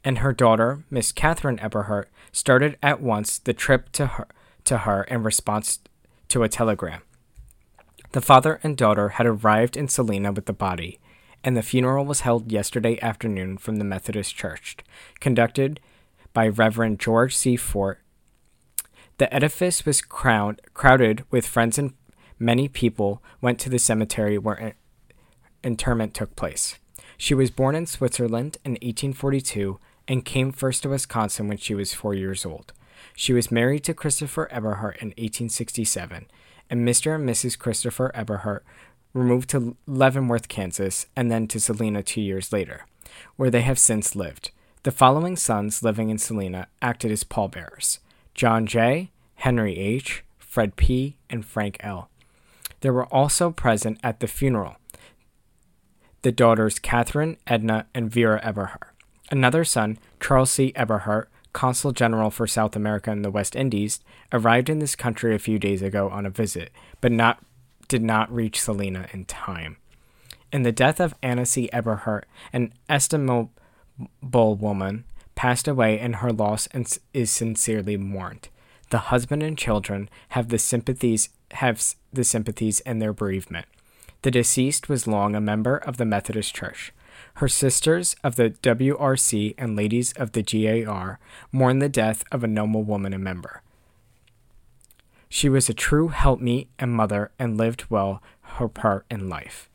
and 0.04 0.18
her 0.18 0.32
daughter, 0.32 0.84
Miss 0.90 1.12
Catherine 1.12 1.60
Eberhardt, 1.60 2.08
started 2.32 2.78
at 2.82 3.00
once 3.00 3.38
the 3.38 3.52
trip 3.52 3.90
to 3.92 4.06
her, 4.06 4.28
to 4.64 4.78
her 4.78 5.04
in 5.04 5.22
response 5.22 5.78
to 6.28 6.42
a 6.42 6.48
telegram. 6.48 7.02
The 8.12 8.20
father 8.20 8.60
and 8.62 8.76
daughter 8.76 9.10
had 9.10 9.26
arrived 9.26 9.76
in 9.76 9.88
Salina 9.88 10.32
with 10.32 10.46
the 10.46 10.52
body, 10.52 10.98
and 11.44 11.56
the 11.56 11.62
funeral 11.62 12.04
was 12.04 12.20
held 12.20 12.50
yesterday 12.50 13.00
afternoon 13.00 13.56
from 13.56 13.76
the 13.76 13.84
Methodist 13.84 14.34
Church, 14.34 14.76
conducted 15.20 15.80
by 16.32 16.48
Reverend 16.48 16.98
George 17.00 17.36
C. 17.36 17.56
Fort 17.56 18.00
the 19.20 19.32
edifice 19.34 19.84
was 19.84 20.00
crowded 20.00 21.24
with 21.30 21.46
friends 21.46 21.76
and 21.76 21.92
many 22.38 22.68
people 22.68 23.22
went 23.42 23.58
to 23.58 23.68
the 23.68 23.78
cemetery 23.78 24.38
where 24.38 24.76
interment 25.62 26.14
took 26.14 26.34
place. 26.36 26.78
She 27.18 27.34
was 27.34 27.50
born 27.50 27.74
in 27.74 27.84
Switzerland 27.84 28.56
in 28.64 28.72
1842 28.72 29.78
and 30.08 30.24
came 30.24 30.52
first 30.52 30.84
to 30.84 30.88
Wisconsin 30.88 31.48
when 31.48 31.58
she 31.58 31.74
was 31.74 31.92
four 31.92 32.14
years 32.14 32.46
old. 32.46 32.72
She 33.14 33.34
was 33.34 33.50
married 33.50 33.84
to 33.84 33.92
Christopher 33.92 34.50
Eberhardt 34.50 34.96
in 35.02 35.08
1867, 35.08 36.26
and 36.70 36.86
Mr. 36.86 37.16
and 37.16 37.28
Mrs. 37.28 37.58
Christopher 37.58 38.10
Eberhardt 38.14 38.64
removed 39.12 39.50
to 39.50 39.76
Leavenworth, 39.86 40.48
Kansas, 40.48 41.06
and 41.16 41.30
then 41.30 41.48
to 41.48 41.60
Salina 41.60 42.02
two 42.02 42.20
years 42.20 42.52
later, 42.52 42.86
where 43.36 43.50
they 43.50 43.62
have 43.62 43.78
since 43.78 44.14
lived. 44.14 44.52
The 44.84 44.92
following 44.92 45.36
sons 45.36 45.82
living 45.82 46.08
in 46.08 46.18
Salina 46.18 46.68
acted 46.80 47.10
as 47.10 47.24
pallbearers. 47.24 47.98
John 48.34 48.66
J., 48.66 49.10
Henry 49.34 49.76
H., 49.76 50.24
Fred 50.38 50.76
P., 50.76 51.16
and 51.28 51.44
Frank 51.44 51.76
L. 51.80 52.08
There 52.80 52.92
were 52.92 53.12
also 53.12 53.50
present 53.50 53.98
at 54.02 54.20
the 54.20 54.28
funeral 54.28 54.76
the 56.22 56.32
daughters 56.32 56.78
Catherine, 56.78 57.36
Edna, 57.46 57.86
and 57.94 58.10
Vera 58.10 58.40
Eberhardt. 58.42 58.94
Another 59.30 59.64
son, 59.64 59.98
Charles 60.20 60.50
C. 60.50 60.72
Eberhardt, 60.76 61.30
Consul 61.52 61.92
General 61.92 62.30
for 62.30 62.46
South 62.46 62.76
America 62.76 63.10
and 63.10 63.24
the 63.24 63.30
West 63.30 63.56
Indies, 63.56 64.00
arrived 64.32 64.68
in 64.68 64.78
this 64.78 64.96
country 64.96 65.34
a 65.34 65.38
few 65.38 65.58
days 65.58 65.82
ago 65.82 66.08
on 66.08 66.26
a 66.26 66.30
visit, 66.30 66.70
but 67.00 67.12
not 67.12 67.42
did 67.88 68.02
not 68.02 68.32
reach 68.32 68.60
Salina 68.60 69.08
in 69.12 69.24
time. 69.24 69.76
In 70.52 70.62
the 70.62 70.72
death 70.72 71.00
of 71.00 71.14
Anna 71.22 71.44
C. 71.44 71.68
Eberhardt, 71.72 72.26
an 72.52 72.72
estimable 72.88 73.50
woman, 74.28 75.04
passed 75.34 75.66
away 75.66 75.98
and 75.98 76.16
her 76.16 76.32
loss 76.32 76.68
is 77.12 77.30
sincerely 77.30 77.96
mourned. 77.96 78.48
The 78.90 78.98
husband 78.98 79.42
and 79.42 79.58
children 79.58 80.08
have 80.30 80.48
the 80.48 80.58
sympathies 80.58 81.30
have 81.52 81.82
the 82.12 82.24
sympathies 82.24 82.80
in 82.80 83.00
their 83.00 83.12
bereavement. 83.12 83.66
The 84.22 84.30
deceased 84.30 84.88
was 84.88 85.06
long 85.06 85.34
a 85.34 85.40
member 85.40 85.76
of 85.76 85.96
the 85.96 86.04
Methodist 86.04 86.54
Church. 86.54 86.92
Her 87.40 87.48
sisters 87.48 88.16
of 88.22 88.36
the 88.36 88.50
WRC 88.50 89.54
and 89.56 89.74
ladies 89.74 90.12
of 90.12 90.32
the 90.32 90.42
GAR 90.42 91.18
mourn 91.50 91.78
the 91.78 91.88
death 91.88 92.22
of 92.30 92.44
a 92.44 92.46
noble 92.46 92.82
woman 92.82 93.14
and 93.14 93.24
member. 93.24 93.62
She 95.30 95.48
was 95.48 95.70
a 95.70 95.72
true 95.72 96.08
helpmeet 96.08 96.68
and 96.78 96.92
mother 96.92 97.30
and 97.38 97.56
lived 97.56 97.86
well 97.88 98.22
her 98.42 98.68
part 98.68 99.06
in 99.10 99.30
life. 99.30 99.70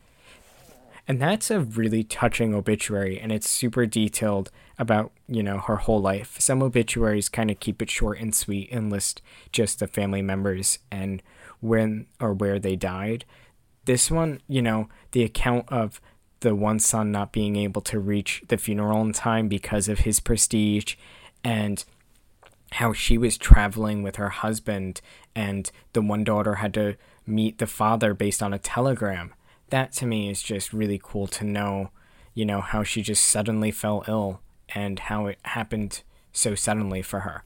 And 1.08 1.20
that's 1.20 1.50
a 1.50 1.60
really 1.60 2.04
touching 2.04 2.54
obituary, 2.54 3.20
and 3.20 3.32
it's 3.32 3.50
super 3.50 3.88
detailed 3.88 4.52
about, 4.78 5.12
you 5.28 5.42
know, 5.42 5.58
her 5.58 5.78
whole 5.78 6.00
life. 6.00 6.40
Some 6.40 6.62
obituaries 6.62 7.30
kind 7.30 7.50
of 7.50 7.60
keep 7.60 7.82
it 7.82 7.90
short 7.90 8.20
and 8.20 8.36
sweet 8.36 8.70
and 8.72 8.92
list 8.92 9.24
just 9.52 9.80
the 9.80 9.88
family 9.88 10.22
members 10.22 10.78
and 10.92 11.24
when 11.62 12.06
or 12.20 12.32
where 12.32 12.60
they 12.60 12.76
died. 12.76 13.26
This 13.86 14.12
one, 14.12 14.42
you 14.48 14.62
know, 14.62 14.88
the 15.14 15.24
account 15.24 15.66
of 15.70 16.00
the 16.46 16.54
one 16.54 16.78
son 16.78 17.12
not 17.12 17.32
being 17.32 17.56
able 17.56 17.82
to 17.82 18.00
reach 18.00 18.44
the 18.50 18.58
funeral 18.58 19.02
in 19.02 19.12
time 19.12 19.48
because 19.48 19.90
of 19.90 20.02
his 20.02 20.20
prestige 20.20 20.94
and 21.44 21.84
how 22.74 22.94
she 22.94 23.18
was 23.18 23.36
traveling 23.36 24.04
with 24.04 24.18
her 24.18 24.30
husband 24.30 25.02
and 25.36 25.72
the 25.94 26.04
one 26.04 26.24
daughter 26.24 26.56
had 26.56 26.72
to 26.72 26.96
meet 27.26 27.58
the 27.58 27.66
father 27.66 28.14
based 28.14 28.44
on 28.44 28.54
a 28.54 28.60
telegram. 28.60 29.34
That 29.72 29.92
to 29.94 30.06
me 30.06 30.30
is 30.30 30.44
just 30.44 30.72
really 30.72 31.02
cool 31.02 31.26
to 31.30 31.44
know, 31.44 31.90
you 32.36 32.46
know, 32.46 32.62
how 32.62 32.84
she 32.84 33.02
just 33.02 33.24
suddenly 33.24 33.72
fell 33.72 34.04
ill 34.08 34.40
and 34.70 35.00
how 35.00 35.26
it 35.26 35.40
happened 35.46 36.04
so 36.32 36.54
suddenly 36.54 37.02
for 37.02 37.22
her. 37.22 37.44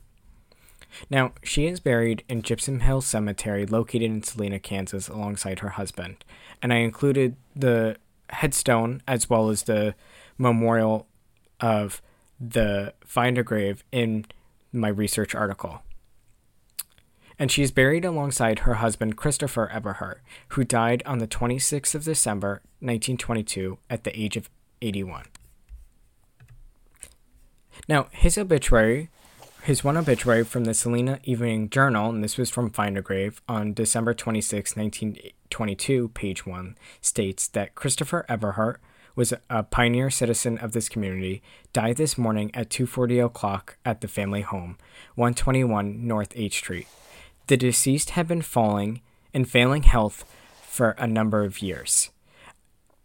Now, 1.09 1.31
she 1.41 1.67
is 1.67 1.79
buried 1.79 2.25
in 2.27 2.41
Gypsum 2.41 2.81
Hill 2.81 2.99
Cemetery 2.99 3.65
located 3.65 4.11
in 4.11 4.23
Salina, 4.23 4.59
Kansas, 4.59 5.07
alongside 5.07 5.59
her 5.59 5.69
husband. 5.69 6.25
And 6.61 6.73
I 6.73 6.77
included 6.77 7.37
the 7.55 7.95
headstone 8.29 9.01
as 9.07 9.29
well 9.29 9.49
as 9.49 9.63
the 9.63 9.95
memorial 10.37 11.07
of 11.59 12.01
the 12.39 12.93
Find 13.05 13.37
a 13.37 13.43
Grave 13.43 13.83
in 13.91 14.25
my 14.71 14.87
research 14.87 15.35
article. 15.35 15.81
And 17.37 17.51
she 17.51 17.63
is 17.63 17.71
buried 17.71 18.03
alongside 18.03 18.59
her 18.59 18.75
husband 18.75 19.15
Christopher 19.15 19.69
Eberhardt, 19.71 20.21
who 20.49 20.63
died 20.63 21.01
on 21.05 21.19
the 21.19 21.27
26th 21.27 21.95
of 21.95 22.03
December 22.03 22.61
1922 22.79 23.77
at 23.89 24.03
the 24.03 24.19
age 24.19 24.35
of 24.35 24.49
81. 24.81 25.23
Now, 27.87 28.07
his 28.11 28.37
obituary, 28.37 29.09
his 29.63 29.83
one 29.83 29.97
obituary 29.97 30.43
from 30.43 30.65
the 30.65 30.73
Salina 30.73 31.19
Evening 31.23 31.69
Journal, 31.69 32.09
and 32.09 32.23
this 32.23 32.37
was 32.37 32.49
from 32.49 32.69
Find 32.69 32.97
a 32.97 33.01
Grave 33.01 33.41
on 33.47 33.73
December 33.73 34.13
26, 34.13 34.75
1922, 34.75 36.09
page 36.09 36.45
1, 36.45 36.77
states 37.01 37.47
that 37.49 37.75
Christopher 37.75 38.25
Eberhardt 38.29 38.79
was 39.15 39.33
a 39.49 39.63
pioneer 39.63 40.09
citizen 40.09 40.57
of 40.59 40.71
this 40.71 40.87
community, 40.87 41.41
died 41.73 41.97
this 41.97 42.17
morning 42.17 42.51
at 42.53 42.69
2:40 42.69 43.19
o'clock 43.19 43.77
at 43.83 44.01
the 44.01 44.07
family 44.07 44.41
home, 44.41 44.77
121 45.15 46.07
North 46.07 46.31
H 46.35 46.57
Street. 46.57 46.87
The 47.47 47.57
deceased 47.57 48.11
had 48.11 48.27
been 48.27 48.41
falling 48.41 49.01
in 49.33 49.45
failing 49.45 49.83
health 49.83 50.23
for 50.61 50.91
a 50.91 51.07
number 51.07 51.43
of 51.43 51.61
years. 51.61 52.11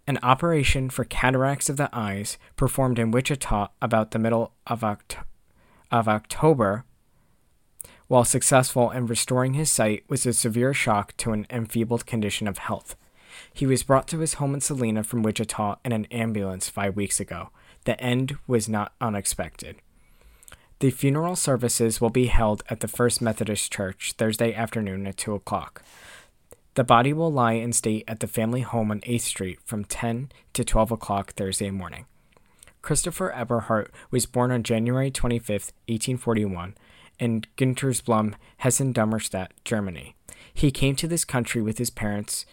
An 0.06 0.18
operation 0.22 0.90
for 0.90 1.04
cataracts 1.04 1.68
of 1.68 1.78
the 1.78 1.88
eyes 1.92 2.38
performed 2.56 2.98
in 2.98 3.10
Wichita 3.10 3.68
about 3.82 4.10
the 4.12 4.18
middle 4.18 4.52
of, 4.66 4.82
Oct- 4.82 5.24
of 5.94 6.08
October, 6.08 6.84
while 8.08 8.24
successful 8.24 8.90
in 8.90 9.06
restoring 9.06 9.54
his 9.54 9.70
sight, 9.70 10.02
was 10.08 10.26
a 10.26 10.32
severe 10.32 10.74
shock 10.74 11.16
to 11.18 11.30
an 11.30 11.46
enfeebled 11.48 12.04
condition 12.04 12.48
of 12.48 12.58
health. 12.58 12.96
He 13.52 13.64
was 13.64 13.84
brought 13.84 14.08
to 14.08 14.18
his 14.18 14.34
home 14.34 14.54
in 14.54 14.60
Salina 14.60 15.04
from 15.04 15.22
Wichita 15.22 15.76
in 15.84 15.92
an 15.92 16.06
ambulance 16.06 16.68
five 16.68 16.96
weeks 16.96 17.20
ago. 17.20 17.50
The 17.84 17.98
end 18.00 18.36
was 18.48 18.68
not 18.68 18.92
unexpected. 19.00 19.76
The 20.80 20.90
funeral 20.90 21.36
services 21.36 22.00
will 22.00 22.10
be 22.10 22.26
held 22.26 22.64
at 22.68 22.80
the 22.80 22.88
First 22.88 23.22
Methodist 23.22 23.72
Church 23.72 24.14
Thursday 24.18 24.52
afternoon 24.52 25.06
at 25.06 25.16
2 25.16 25.34
o'clock. 25.34 25.84
The 26.74 26.82
body 26.82 27.12
will 27.12 27.30
lie 27.30 27.52
in 27.52 27.72
state 27.72 28.02
at 28.08 28.18
the 28.18 28.26
family 28.26 28.62
home 28.62 28.90
on 28.90 29.00
8th 29.02 29.20
Street 29.20 29.60
from 29.64 29.84
10 29.84 30.32
to 30.54 30.64
12 30.64 30.90
o'clock 30.90 31.34
Thursday 31.34 31.70
morning. 31.70 32.06
Christopher 32.84 33.32
Eberhardt 33.32 33.90
was 34.10 34.26
born 34.26 34.52
on 34.52 34.62
January 34.62 35.10
25, 35.10 35.48
1841, 35.88 36.74
in 37.18 37.44
Guntersblum, 37.56 38.34
Hessen-Darmstadt, 38.58 39.52
Germany. 39.64 40.14
He 40.52 40.70
came 40.70 40.94
to 40.96 41.08
this 41.08 41.24
country 41.24 41.62
with 41.62 41.78
his 41.78 41.88
parents 41.88 42.44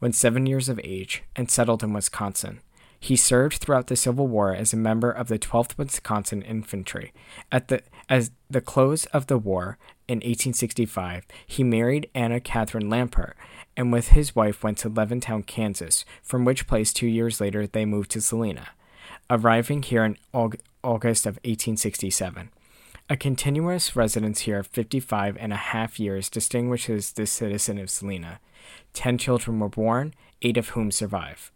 when 0.00 0.12
seven 0.12 0.44
years 0.46 0.68
of 0.68 0.80
age 0.82 1.22
and 1.36 1.48
settled 1.48 1.84
in 1.84 1.92
Wisconsin. 1.92 2.58
He 2.98 3.14
served 3.14 3.58
throughout 3.58 3.86
the 3.86 3.94
Civil 3.94 4.26
War 4.26 4.52
as 4.52 4.72
a 4.72 4.76
member 4.76 5.12
of 5.12 5.28
the 5.28 5.38
12th 5.38 5.78
Wisconsin 5.78 6.42
Infantry. 6.42 7.12
At 7.52 7.68
the 7.68 7.82
as 8.08 8.32
the 8.50 8.60
close 8.60 9.04
of 9.06 9.28
the 9.28 9.38
war 9.38 9.78
in 10.08 10.16
1865, 10.16 11.26
he 11.46 11.62
married 11.62 12.10
Anna 12.12 12.40
Catherine 12.40 12.90
Lampert 12.90 13.34
and 13.76 13.92
with 13.92 14.08
his 14.08 14.34
wife 14.34 14.64
went 14.64 14.78
to 14.78 14.90
Levittown, 14.90 15.46
Kansas, 15.46 16.04
from 16.24 16.44
which 16.44 16.66
place 16.66 16.92
2 16.92 17.06
years 17.06 17.40
later 17.40 17.68
they 17.68 17.84
moved 17.84 18.10
to 18.10 18.20
Salina, 18.20 18.70
arriving 19.30 19.82
here 19.82 20.04
in 20.04 20.16
August 20.34 21.24
of 21.24 21.36
1867. 21.36 22.50
A 23.08 23.16
continuous 23.16 23.94
residence 23.96 24.40
here 24.40 24.58
of 24.58 24.66
55 24.66 25.36
and 25.38 25.52
a 25.52 25.56
half 25.56 25.98
years 26.00 26.28
distinguishes 26.28 27.12
this 27.12 27.30
citizen 27.30 27.78
of 27.78 27.90
Salina. 27.90 28.40
Ten 28.92 29.18
children 29.18 29.60
were 29.60 29.68
born, 29.68 30.14
eight 30.42 30.56
of 30.56 30.70
whom 30.70 30.90
survive. 30.90 31.52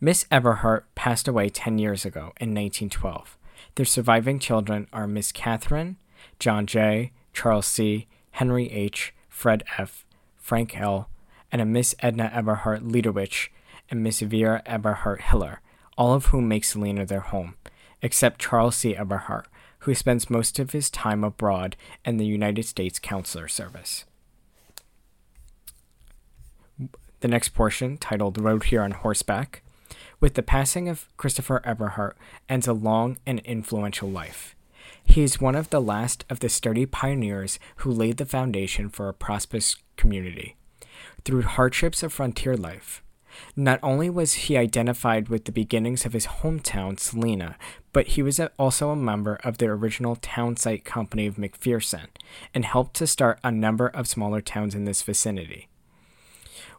Miss 0.00 0.26
Eberhardt 0.30 0.94
passed 0.94 1.26
away 1.26 1.48
10 1.48 1.78
years 1.78 2.04
ago 2.04 2.32
in 2.38 2.54
1912. 2.54 3.38
Their 3.74 3.86
surviving 3.86 4.38
children 4.38 4.86
are 4.92 5.06
Miss 5.06 5.32
Catherine, 5.32 5.96
John 6.38 6.66
J., 6.66 7.12
Charles 7.32 7.66
C., 7.66 8.06
Henry 8.32 8.70
H., 8.70 9.14
Fred 9.28 9.64
F., 9.78 10.04
Frank 10.36 10.78
L., 10.78 11.08
and 11.50 11.62
a 11.62 11.64
Miss 11.64 11.94
Edna 12.00 12.30
Eberhardt 12.34 12.82
Liederwich 12.82 13.48
and 13.90 14.02
Miss 14.02 14.20
Vera 14.20 14.62
Eberhardt 14.66 15.22
Hiller, 15.22 15.60
all 15.96 16.14
of 16.14 16.26
whom 16.26 16.48
make 16.48 16.64
Salina 16.64 17.06
their 17.06 17.20
home, 17.20 17.54
except 18.02 18.40
Charles 18.40 18.76
C. 18.76 18.96
Eberhardt, 18.96 19.46
who 19.80 19.94
spends 19.94 20.30
most 20.30 20.58
of 20.58 20.72
his 20.72 20.90
time 20.90 21.22
abroad 21.22 21.76
in 22.04 22.16
the 22.16 22.26
United 22.26 22.64
States 22.64 22.98
Consular 22.98 23.48
Service. 23.48 24.04
The 27.20 27.28
next 27.28 27.50
portion, 27.50 27.96
titled 27.96 28.38
Rode 28.38 28.64
Here 28.64 28.82
on 28.82 28.90
Horseback, 28.92 29.62
with 30.20 30.34
the 30.34 30.42
passing 30.42 30.88
of 30.88 31.08
Christopher 31.16 31.60
Eberhardt 31.64 32.16
ends 32.48 32.66
a 32.66 32.72
long 32.72 33.18
and 33.26 33.40
influential 33.40 34.10
life. 34.10 34.54
He 35.04 35.22
is 35.22 35.40
one 35.40 35.54
of 35.54 35.70
the 35.70 35.80
last 35.80 36.24
of 36.30 36.40
the 36.40 36.48
sturdy 36.48 36.86
pioneers 36.86 37.58
who 37.76 37.90
laid 37.90 38.16
the 38.16 38.26
foundation 38.26 38.88
for 38.88 39.08
a 39.08 39.14
prosperous 39.14 39.76
community. 39.96 40.56
Through 41.24 41.42
hardships 41.42 42.02
of 42.02 42.12
frontier 42.12 42.56
life, 42.56 43.02
not 43.56 43.80
only 43.82 44.10
was 44.10 44.34
he 44.34 44.56
identified 44.56 45.28
with 45.28 45.44
the 45.44 45.52
beginnings 45.52 46.04
of 46.04 46.12
his 46.12 46.26
hometown, 46.26 46.98
Salina, 46.98 47.56
but 47.92 48.08
he 48.08 48.22
was 48.22 48.40
also 48.58 48.90
a 48.90 48.96
member 48.96 49.36
of 49.44 49.58
the 49.58 49.66
original 49.66 50.16
town 50.16 50.56
site 50.56 50.84
company 50.84 51.26
of 51.26 51.36
McPherson 51.36 52.06
and 52.52 52.64
helped 52.64 52.94
to 52.94 53.06
start 53.06 53.38
a 53.44 53.50
number 53.50 53.88
of 53.88 54.08
smaller 54.08 54.40
towns 54.40 54.74
in 54.74 54.84
this 54.84 55.02
vicinity. 55.02 55.68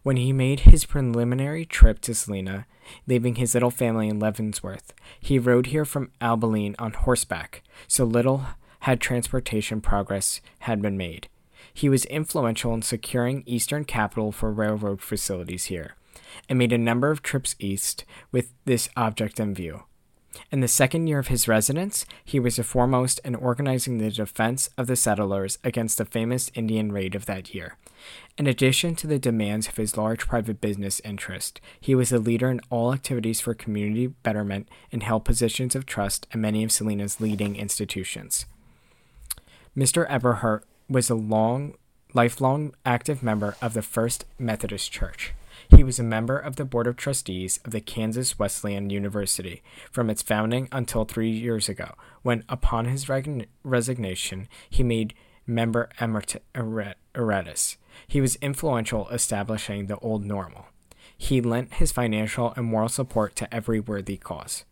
When 0.04 0.18
he 0.18 0.34
made 0.34 0.62
his 0.62 0.86
preliminary 0.86 1.65
trip 1.65 2.00
to 2.02 2.13
Salina, 2.13 2.68
leaving 3.08 3.36
his 3.36 3.54
little 3.54 3.72
family 3.72 4.08
in 4.08 4.20
Leavenworth, 4.20 4.94
he 5.20 5.39
rode 5.39 5.68
here 5.68 5.86
from 5.86 6.12
Abilene 6.22 6.76
on 6.78 6.94
horseback, 6.94 7.63
so 7.88 8.04
little 8.04 8.46
had 8.82 9.02
transportation 9.02 9.82
progress 9.82 10.41
had 10.60 10.80
been 10.82 10.96
made. 10.96 11.28
He 11.74 11.89
was 11.89 12.06
influential 12.06 12.74
in 12.76 12.84
securing 12.84 13.41
Eastern 13.48 13.84
capital 13.84 14.32
for 14.32 14.52
railroad 14.52 15.02
facilities 15.02 15.65
here, 15.65 15.96
and 16.50 16.60
made 16.60 16.74
a 16.74 16.78
number 16.78 17.12
of 17.12 17.21
trips 17.21 17.56
east 17.60 18.06
with 18.32 18.52
this 18.65 18.89
object 18.95 19.39
in 19.39 19.54
view. 19.54 19.84
In 20.52 20.60
the 20.60 20.67
second 20.67 21.08
year 21.08 21.19
of 21.19 21.28
his 21.28 21.48
residence, 21.48 22.06
he 22.24 22.39
was 22.39 22.58
the 22.58 22.63
foremost 22.63 23.19
in 23.24 23.36
organizing 23.36 23.98
the 23.98 24.12
defense 24.12 24.69
of 24.78 24.88
the 24.88 24.95
settlers 24.95 25.58
against 25.63 25.98
the 25.98 26.06
famous 26.06 26.52
Indian 26.54 26.91
raid 26.91 27.15
of 27.15 27.26
that 27.26 27.54
year. 27.54 27.78
In 28.38 28.48
addition 28.48 28.95
to 28.95 29.08
the 29.08 29.17
demands 29.17 29.67
of 29.67 29.78
his 29.78 29.98
large 29.98 30.28
private 30.28 30.62
business 30.62 31.00
interest, 31.04 31.62
he 31.80 31.95
was 31.95 32.12
a 32.12 32.19
leader 32.19 32.52
in 32.52 32.62
all 32.69 32.93
activities 32.93 33.41
for 33.41 33.54
community 33.54 34.08
betterment 34.08 34.69
and 34.91 35.04
held 35.04 35.26
positions 35.26 35.76
of 35.76 35.86
trust 35.86 36.28
in 36.32 36.41
many 36.41 36.63
of 36.63 36.71
Salina's 36.71 37.21
leading 37.21 37.56
institutions. 37.56 38.45
Mr. 39.76 40.06
Eberhardt 40.10 40.65
was 40.89 41.10
a 41.10 41.15
long, 41.15 41.76
lifelong 42.13 42.74
active 42.86 43.24
member 43.24 43.56
of 43.62 43.74
the 43.74 43.82
First 43.82 44.26
Methodist 44.38 44.91
Church. 44.91 45.34
He 45.69 45.84
was 45.84 45.99
a 45.99 46.04
member 46.04 46.38
of 46.38 46.56
the 46.56 46.65
Board 46.65 46.88
of 46.88 46.95
Trustees 46.95 47.60
of 47.65 47.71
the 47.71 47.82
Kansas 47.82 48.38
Wesleyan 48.38 48.89
University 48.89 49.62
from 49.91 50.10
its 50.10 50.21
founding 50.21 50.67
until 50.71 51.06
three 51.06 51.32
years 51.32 51.67
ago, 51.69 51.95
when, 52.21 52.43
upon 52.47 52.86
his 52.86 53.10
resignation, 53.63 54.47
he 54.69 54.84
made 54.84 55.13
member 55.47 55.89
emeritus. 55.99 57.78
He 58.08 58.21
was 58.21 58.36
influential 58.38 59.08
establishing 59.10 59.88
the 59.88 59.99
old 59.99 60.25
normal. 60.25 60.67
He 61.17 61.39
lent 61.41 61.75
his 61.75 61.91
financial 61.91 62.54
and 62.56 62.65
moral 62.65 62.89
support 62.89 63.36
to 63.38 63.54
every 63.54 63.80
worthy 63.80 64.17
cause. 64.17 64.65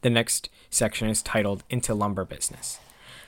The 0.00 0.10
next 0.10 0.48
section 0.70 1.08
is 1.08 1.22
titled 1.22 1.64
Into 1.68 1.94
Lumber 1.94 2.24
Business. 2.24 2.78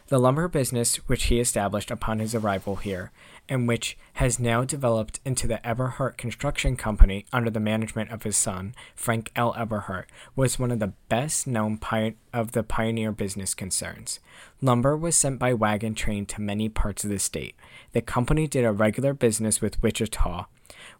The 0.08 0.20
lumber 0.20 0.46
business, 0.46 0.96
which 1.08 1.24
he 1.24 1.40
established 1.40 1.90
upon 1.90 2.20
his 2.20 2.32
arrival 2.32 2.76
here, 2.76 3.10
and 3.48 3.66
which 3.66 3.98
has 4.14 4.38
now 4.38 4.62
developed 4.62 5.18
into 5.24 5.48
the 5.48 5.64
Eberhardt 5.66 6.16
Construction 6.16 6.76
Company 6.76 7.26
under 7.32 7.50
the 7.50 7.58
management 7.58 8.12
of 8.12 8.22
his 8.22 8.36
son, 8.36 8.72
Frank 8.94 9.32
L. 9.34 9.52
Eberhardt, 9.56 10.08
was 10.36 10.60
one 10.60 10.70
of 10.70 10.78
the 10.78 10.92
best 11.08 11.48
known 11.48 11.76
pi- 11.76 12.14
of 12.32 12.52
the 12.52 12.62
pioneer 12.62 13.10
business 13.10 13.52
concerns. 13.52 14.20
Lumber 14.62 14.96
was 14.96 15.16
sent 15.16 15.40
by 15.40 15.52
wagon 15.52 15.96
train 15.96 16.24
to 16.26 16.40
many 16.40 16.68
parts 16.68 17.02
of 17.02 17.10
the 17.10 17.18
state. 17.18 17.56
The 17.90 18.00
company 18.00 18.46
did 18.46 18.64
a 18.64 18.72
regular 18.72 19.12
business 19.12 19.60
with 19.60 19.82
Wichita 19.82 20.46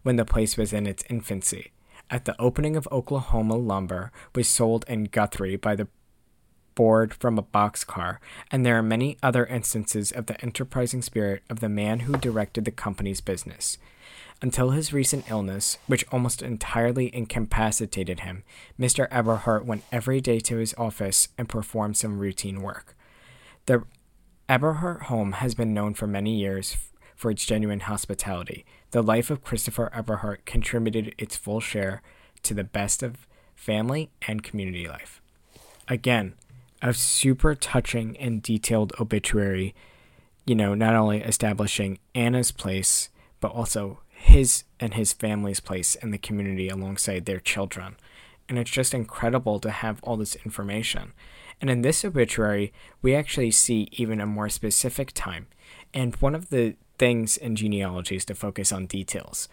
when 0.03 0.17
the 0.17 0.25
place 0.25 0.57
was 0.57 0.73
in 0.73 0.85
its 0.85 1.05
infancy. 1.09 1.71
At 2.09 2.25
the 2.25 2.39
opening 2.39 2.75
of 2.75 2.87
Oklahoma, 2.91 3.55
lumber 3.55 4.11
was 4.33 4.47
sold 4.47 4.85
in 4.87 5.05
Guthrie 5.05 5.57
by 5.57 5.75
the 5.75 5.87
board 6.77 7.11
from 7.11 7.39
a 7.39 7.43
boxcar, 7.43 8.19
and 8.51 8.63
there 8.63 8.77
are 8.77 8.83
many 8.83 9.17
other 9.23 9.47
instances 9.47 10.11
of 10.11 10.27
the 10.27 10.39
enterprising 10.41 11.01
spirit 11.01 11.41
of 11.49 11.59
the 11.59 11.67
man 11.67 12.01
who 12.01 12.13
directed 12.13 12.65
the 12.65 12.71
company's 12.71 13.19
business. 13.19 13.79
Until 14.43 14.69
his 14.69 14.93
recent 14.93 15.27
illness, 15.27 15.79
which 15.87 16.05
almost 16.11 16.43
entirely 16.43 17.13
incapacitated 17.15 18.19
him, 18.19 18.43
Mr. 18.79 19.07
Eberhardt 19.09 19.65
went 19.65 19.83
every 19.91 20.21
day 20.21 20.39
to 20.41 20.57
his 20.57 20.75
office 20.77 21.29
and 21.35 21.49
performed 21.49 21.97
some 21.97 22.19
routine 22.19 22.61
work. 22.61 22.95
The 23.65 23.83
Eberhardt 24.47 25.03
home 25.03 25.31
has 25.33 25.55
been 25.55 25.73
known 25.73 25.95
for 25.95 26.05
many 26.05 26.35
years 26.35 26.77
for 27.15 27.31
its 27.31 27.43
genuine 27.43 27.79
hospitality. 27.79 28.63
The 28.91 29.01
life 29.01 29.31
of 29.31 29.43
Christopher 29.43 29.91
Eberhardt 29.91 30.45
contributed 30.45 31.15
its 31.17 31.35
full 31.35 31.59
share 31.59 32.03
to 32.43 32.53
the 32.53 32.63
best 32.63 33.01
of 33.01 33.25
family 33.55 34.11
and 34.27 34.43
community 34.43 34.87
life. 34.87 35.19
Again, 35.87 36.35
a 36.81 36.93
super 36.93 37.55
touching 37.55 38.17
and 38.17 38.41
detailed 38.41 38.93
obituary, 38.99 39.73
you 40.45 40.55
know, 40.55 40.73
not 40.73 40.95
only 40.95 41.21
establishing 41.21 41.99
Anna's 42.13 42.51
place, 42.51 43.09
but 43.39 43.51
also 43.51 43.99
his 44.09 44.63
and 44.79 44.93
his 44.93 45.13
family's 45.13 45.59
place 45.59 45.95
in 45.95 46.11
the 46.11 46.17
community 46.17 46.69
alongside 46.69 47.25
their 47.25 47.39
children. 47.39 47.95
And 48.49 48.57
it's 48.57 48.71
just 48.71 48.93
incredible 48.93 49.59
to 49.59 49.69
have 49.69 49.99
all 50.03 50.17
this 50.17 50.35
information. 50.35 51.13
And 51.59 51.69
in 51.69 51.81
this 51.81 52.05
obituary, 52.05 52.71
we 53.01 53.15
actually 53.15 53.51
see 53.51 53.87
even 53.91 54.21
a 54.21 54.25
more 54.25 54.49
specific 54.49 55.11
time. 55.13 55.47
And 55.93 56.15
one 56.17 56.35
of 56.35 56.49
the 56.49 56.75
things 56.97 57.37
in 57.37 57.55
genealogy 57.55 58.15
is 58.15 58.25
to 58.25 58.35
focus 58.35 58.71
on 58.71 58.85
details. 58.85 59.49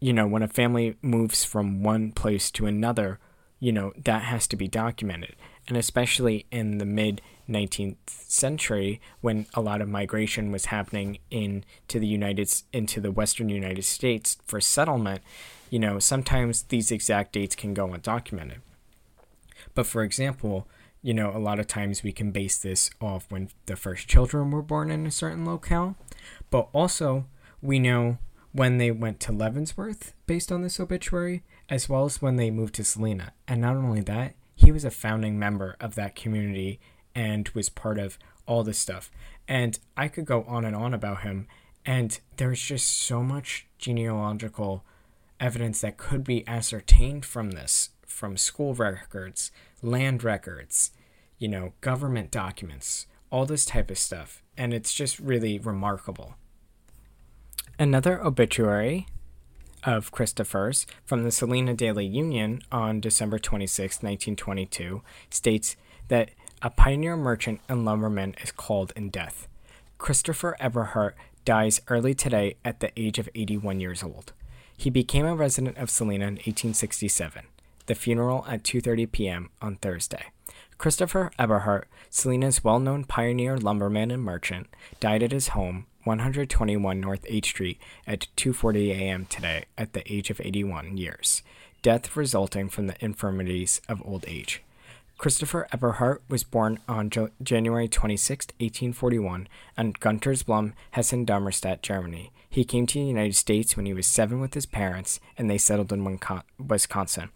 You 0.00 0.12
know, 0.12 0.26
when 0.26 0.42
a 0.42 0.48
family 0.48 0.96
moves 1.00 1.44
from 1.44 1.82
one 1.82 2.12
place 2.12 2.50
to 2.52 2.66
another, 2.66 3.18
you 3.62 3.70
know, 3.70 3.92
that 3.96 4.22
has 4.22 4.48
to 4.48 4.56
be 4.56 4.66
documented. 4.66 5.36
And 5.68 5.76
especially 5.76 6.46
in 6.50 6.78
the 6.78 6.84
mid 6.84 7.22
19th 7.48 7.94
century 8.08 9.00
when 9.20 9.46
a 9.54 9.60
lot 9.60 9.80
of 9.80 9.88
migration 9.88 10.50
was 10.50 10.64
happening 10.64 11.18
into 11.30 12.00
the 12.00 12.06
United 12.08 12.52
into 12.72 13.00
the 13.00 13.12
western 13.12 13.48
United 13.48 13.84
States 13.84 14.36
for 14.44 14.60
settlement, 14.60 15.22
you 15.70 15.78
know, 15.78 16.00
sometimes 16.00 16.64
these 16.64 16.90
exact 16.90 17.34
dates 17.34 17.54
can 17.54 17.72
go 17.72 17.86
undocumented. 17.86 18.58
But 19.76 19.86
for 19.86 20.02
example, 20.02 20.66
you 21.00 21.14
know, 21.14 21.30
a 21.30 21.38
lot 21.38 21.60
of 21.60 21.68
times 21.68 22.02
we 22.02 22.10
can 22.10 22.32
base 22.32 22.58
this 22.58 22.90
off 23.00 23.26
when 23.28 23.48
the 23.66 23.76
first 23.76 24.08
children 24.08 24.50
were 24.50 24.62
born 24.62 24.90
in 24.90 25.06
a 25.06 25.10
certain 25.12 25.44
locale, 25.44 25.94
but 26.50 26.68
also 26.72 27.26
we 27.62 27.78
know 27.78 28.18
when 28.50 28.78
they 28.78 28.90
went 28.90 29.20
to 29.20 29.30
Leavenworth 29.30 30.14
based 30.26 30.50
on 30.50 30.62
this 30.62 30.80
obituary, 30.80 31.44
as 31.72 31.88
well 31.88 32.04
as 32.04 32.20
when 32.20 32.36
they 32.36 32.50
moved 32.50 32.74
to 32.74 32.84
Salina. 32.84 33.32
And 33.48 33.62
not 33.62 33.76
only 33.76 34.02
that, 34.02 34.34
he 34.54 34.70
was 34.70 34.84
a 34.84 34.90
founding 34.90 35.38
member 35.38 35.74
of 35.80 35.94
that 35.94 36.14
community 36.14 36.78
and 37.14 37.48
was 37.54 37.70
part 37.70 37.98
of 37.98 38.18
all 38.46 38.62
this 38.62 38.78
stuff. 38.78 39.10
And 39.48 39.78
I 39.96 40.08
could 40.08 40.26
go 40.26 40.44
on 40.46 40.66
and 40.66 40.76
on 40.76 40.92
about 40.92 41.22
him, 41.22 41.48
and 41.86 42.20
there's 42.36 42.60
just 42.60 42.86
so 42.86 43.22
much 43.22 43.66
genealogical 43.78 44.84
evidence 45.40 45.80
that 45.80 45.96
could 45.96 46.24
be 46.24 46.46
ascertained 46.46 47.24
from 47.24 47.52
this 47.52 47.88
from 48.06 48.36
school 48.36 48.74
records, 48.74 49.50
land 49.80 50.22
records, 50.22 50.90
you 51.38 51.48
know, 51.48 51.72
government 51.80 52.30
documents, 52.30 53.06
all 53.30 53.46
this 53.46 53.64
type 53.64 53.90
of 53.90 53.98
stuff. 53.98 54.42
And 54.58 54.74
it's 54.74 54.92
just 54.92 55.18
really 55.18 55.58
remarkable. 55.58 56.34
Another 57.78 58.22
obituary 58.22 59.06
of 59.84 60.10
Christopher's 60.10 60.86
from 61.04 61.24
the 61.24 61.30
Salina 61.30 61.74
Daily 61.74 62.06
Union 62.06 62.62
on 62.70 63.00
December 63.00 63.38
26, 63.38 63.96
1922, 63.96 65.02
states 65.30 65.76
that 66.08 66.30
a 66.62 66.70
pioneer 66.70 67.16
merchant 67.16 67.60
and 67.68 67.84
lumberman 67.84 68.34
is 68.42 68.52
called 68.52 68.92
in 68.94 69.10
death. 69.10 69.48
Christopher 69.98 70.56
Eberhardt 70.60 71.16
dies 71.44 71.80
early 71.88 72.14
today 72.14 72.56
at 72.64 72.80
the 72.80 72.90
age 72.98 73.18
of 73.18 73.28
81 73.34 73.80
years 73.80 74.02
old. 74.02 74.32
He 74.76 74.90
became 74.90 75.26
a 75.26 75.34
resident 75.34 75.78
of 75.78 75.90
Salina 75.90 76.24
in 76.26 76.34
1867 76.34 77.44
the 77.86 77.94
funeral 77.94 78.44
at 78.48 78.62
2:30 78.62 79.10
p.m. 79.10 79.50
on 79.60 79.76
Thursday. 79.76 80.26
Christopher 80.78 81.30
Eberhardt, 81.38 81.88
Salina's 82.10 82.64
well-known 82.64 83.04
pioneer 83.04 83.56
lumberman 83.56 84.10
and 84.10 84.22
merchant, 84.22 84.66
died 85.00 85.22
at 85.22 85.32
his 85.32 85.48
home, 85.48 85.86
121 86.04 87.00
North 87.00 87.24
8th 87.24 87.46
Street, 87.46 87.78
at 88.06 88.28
2:40 88.36 88.90
a.m. 88.90 89.26
today 89.26 89.64
at 89.76 89.92
the 89.92 90.12
age 90.12 90.30
of 90.30 90.40
81 90.40 90.96
years. 90.96 91.42
Death 91.82 92.16
resulting 92.16 92.68
from 92.68 92.86
the 92.86 93.04
infirmities 93.04 93.80
of 93.88 94.02
old 94.04 94.24
age. 94.28 94.62
Christopher 95.18 95.68
Eberhardt 95.72 96.22
was 96.28 96.42
born 96.42 96.80
on 96.88 97.08
jo- 97.08 97.30
January 97.42 97.86
26, 97.86 98.46
1841, 98.58 99.46
in 99.78 99.92
Guntersblum, 99.92 100.72
Hessen 100.92 101.24
Darmstadt, 101.24 101.80
Germany. 101.80 102.32
He 102.50 102.64
came 102.64 102.86
to 102.86 102.98
the 102.98 103.06
United 103.06 103.36
States 103.36 103.76
when 103.76 103.86
he 103.86 103.94
was 103.94 104.06
seven 104.06 104.40
with 104.40 104.54
his 104.54 104.66
parents, 104.66 105.20
and 105.38 105.48
they 105.48 105.58
settled 105.58 105.92
in 105.92 106.18
Wisconsin. 106.58 107.30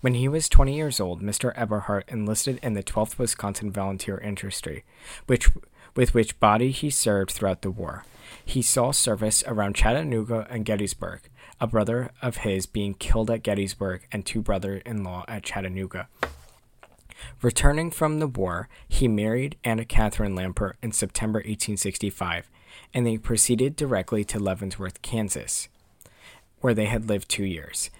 When 0.00 0.14
he 0.14 0.28
was 0.28 0.48
20 0.48 0.74
years 0.74 1.00
old, 1.00 1.22
Mr. 1.22 1.52
Eberhardt 1.56 2.08
enlisted 2.08 2.58
in 2.62 2.74
the 2.74 2.82
12th 2.82 3.18
Wisconsin 3.18 3.70
Volunteer 3.70 4.18
Infantry, 4.18 4.84
which, 5.26 5.50
with 5.94 6.14
which 6.14 6.38
body 6.40 6.70
he 6.70 6.90
served 6.90 7.30
throughout 7.30 7.62
the 7.62 7.70
war. 7.70 8.04
He 8.44 8.62
saw 8.62 8.90
service 8.90 9.42
around 9.46 9.76
Chattanooga 9.76 10.46
and 10.50 10.64
Gettysburg, 10.64 11.22
a 11.60 11.66
brother 11.66 12.10
of 12.22 12.38
his 12.38 12.66
being 12.66 12.94
killed 12.94 13.30
at 13.30 13.42
Gettysburg 13.42 14.06
and 14.10 14.24
two 14.24 14.40
brothers 14.42 14.82
in 14.86 15.04
law 15.04 15.24
at 15.28 15.42
Chattanooga. 15.42 16.08
Returning 17.42 17.90
from 17.90 18.18
the 18.18 18.26
war, 18.26 18.68
he 18.88 19.08
married 19.08 19.56
Anna 19.62 19.84
Catherine 19.84 20.34
Lampert 20.34 20.74
in 20.82 20.92
September 20.92 21.38
1865, 21.38 22.48
and 22.94 23.06
they 23.06 23.18
proceeded 23.18 23.76
directly 23.76 24.24
to 24.24 24.38
Leavenworth, 24.38 25.02
Kansas, 25.02 25.68
where 26.60 26.74
they 26.74 26.86
had 26.86 27.08
lived 27.08 27.28
two 27.28 27.44
years. 27.44 27.90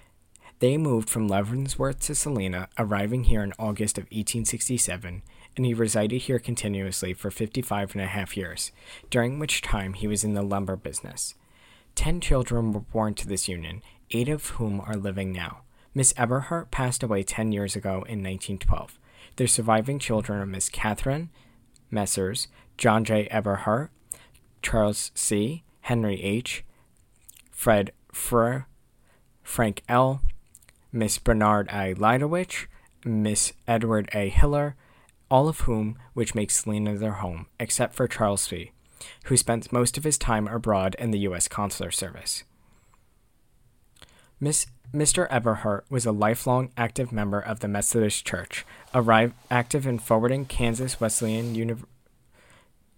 They 0.61 0.77
moved 0.77 1.09
from 1.09 1.29
Leavenworth 1.29 2.01
to 2.01 2.15
Salina, 2.15 2.69
arriving 2.79 3.25
here 3.25 3.43
in 3.43 3.53
August 3.59 3.99
of 3.99 4.05
1867, 4.05 5.23
and 5.57 5.67
he 5.67 5.75
resided 5.75 6.23
here 6.23 6.39
continuously 6.39 7.13
for 7.13 7.31
55 7.31 7.95
and 7.95 8.03
a 8.03 8.07
half 8.07 8.37
years, 8.37 8.73
during 9.11 9.39
which 9.39 9.63
time 9.63 9.95
he 9.95 10.07
was 10.07 10.25
in 10.25 10.35
the 10.35 10.43
lumber 10.43 10.77
business. 10.77 11.35
Ten 11.95 12.21
children 12.21 12.73
were 12.73 12.81
born 12.81 13.15
to 13.15 13.27
this 13.27 13.49
union, 13.49 13.83
eight 14.11 14.29
of 14.29 14.47
whom 14.51 14.81
are 14.81 14.97
living 14.97 15.33
now. 15.33 15.63
Miss 15.95 16.15
Eberhardt 16.17 16.71
passed 16.71 17.03
away 17.03 17.23
10 17.23 17.53
years 17.53 17.75
ago 17.75 17.95
in 17.95 18.23
1912. 18.23 18.99
Their 19.37 19.47
surviving 19.47 19.99
children 19.99 20.41
are 20.41 20.47
Miss 20.47 20.69
Catherine 20.69 21.31
Messrs., 21.91 22.49
John 22.77 23.05
J. 23.05 23.27
Eberhardt, 23.27 23.91
Charles 24.63 25.11
C., 25.15 25.65
Henry 25.83 26.23
H., 26.23 26.65
Fred 27.51 27.93
Fr., 28.13 28.59
Frank 29.43 29.83
L., 29.89 30.23
Miss 30.93 31.19
Bernard 31.19 31.69
A. 31.69 31.95
Leidowich, 31.95 32.67
Miss 33.05 33.53
Edward 33.67 34.09
A. 34.13 34.29
Hiller, 34.29 34.77
all 35.31 35.49
of 35.49 35.61
whom 35.61 35.97
which 36.15 36.35
makes 36.35 36.63
Salina 36.63 36.97
their 36.97 37.13
home, 37.13 37.47
except 37.59 37.95
for 37.95 38.09
Charles 38.09 38.47
V., 38.49 38.73
who 39.25 39.37
spent 39.37 39.73
most 39.73 39.97
of 39.97 40.05
his 40.05 40.19
time 40.19 40.47
abroad 40.49 40.97
in 40.99 41.11
the 41.11 41.21
U.S. 41.21 41.49
Consular 41.49 41.91
Service. 41.91 42.45
Miss 44.41 44.67
Mr. 44.93 45.29
Eberhardt 45.31 45.85
was 45.89 46.05
a 46.05 46.11
lifelong 46.11 46.73
active 46.77 47.13
member 47.13 47.39
of 47.39 47.61
the 47.61 47.69
Methodist 47.69 48.27
Church, 48.27 48.67
arrived 48.93 49.35
active 49.49 49.87
in 49.87 50.01
forwarding 50.01 50.47
Kansas 50.47 51.01
Wesleyan 51.01 51.55
Uni- 51.55 51.77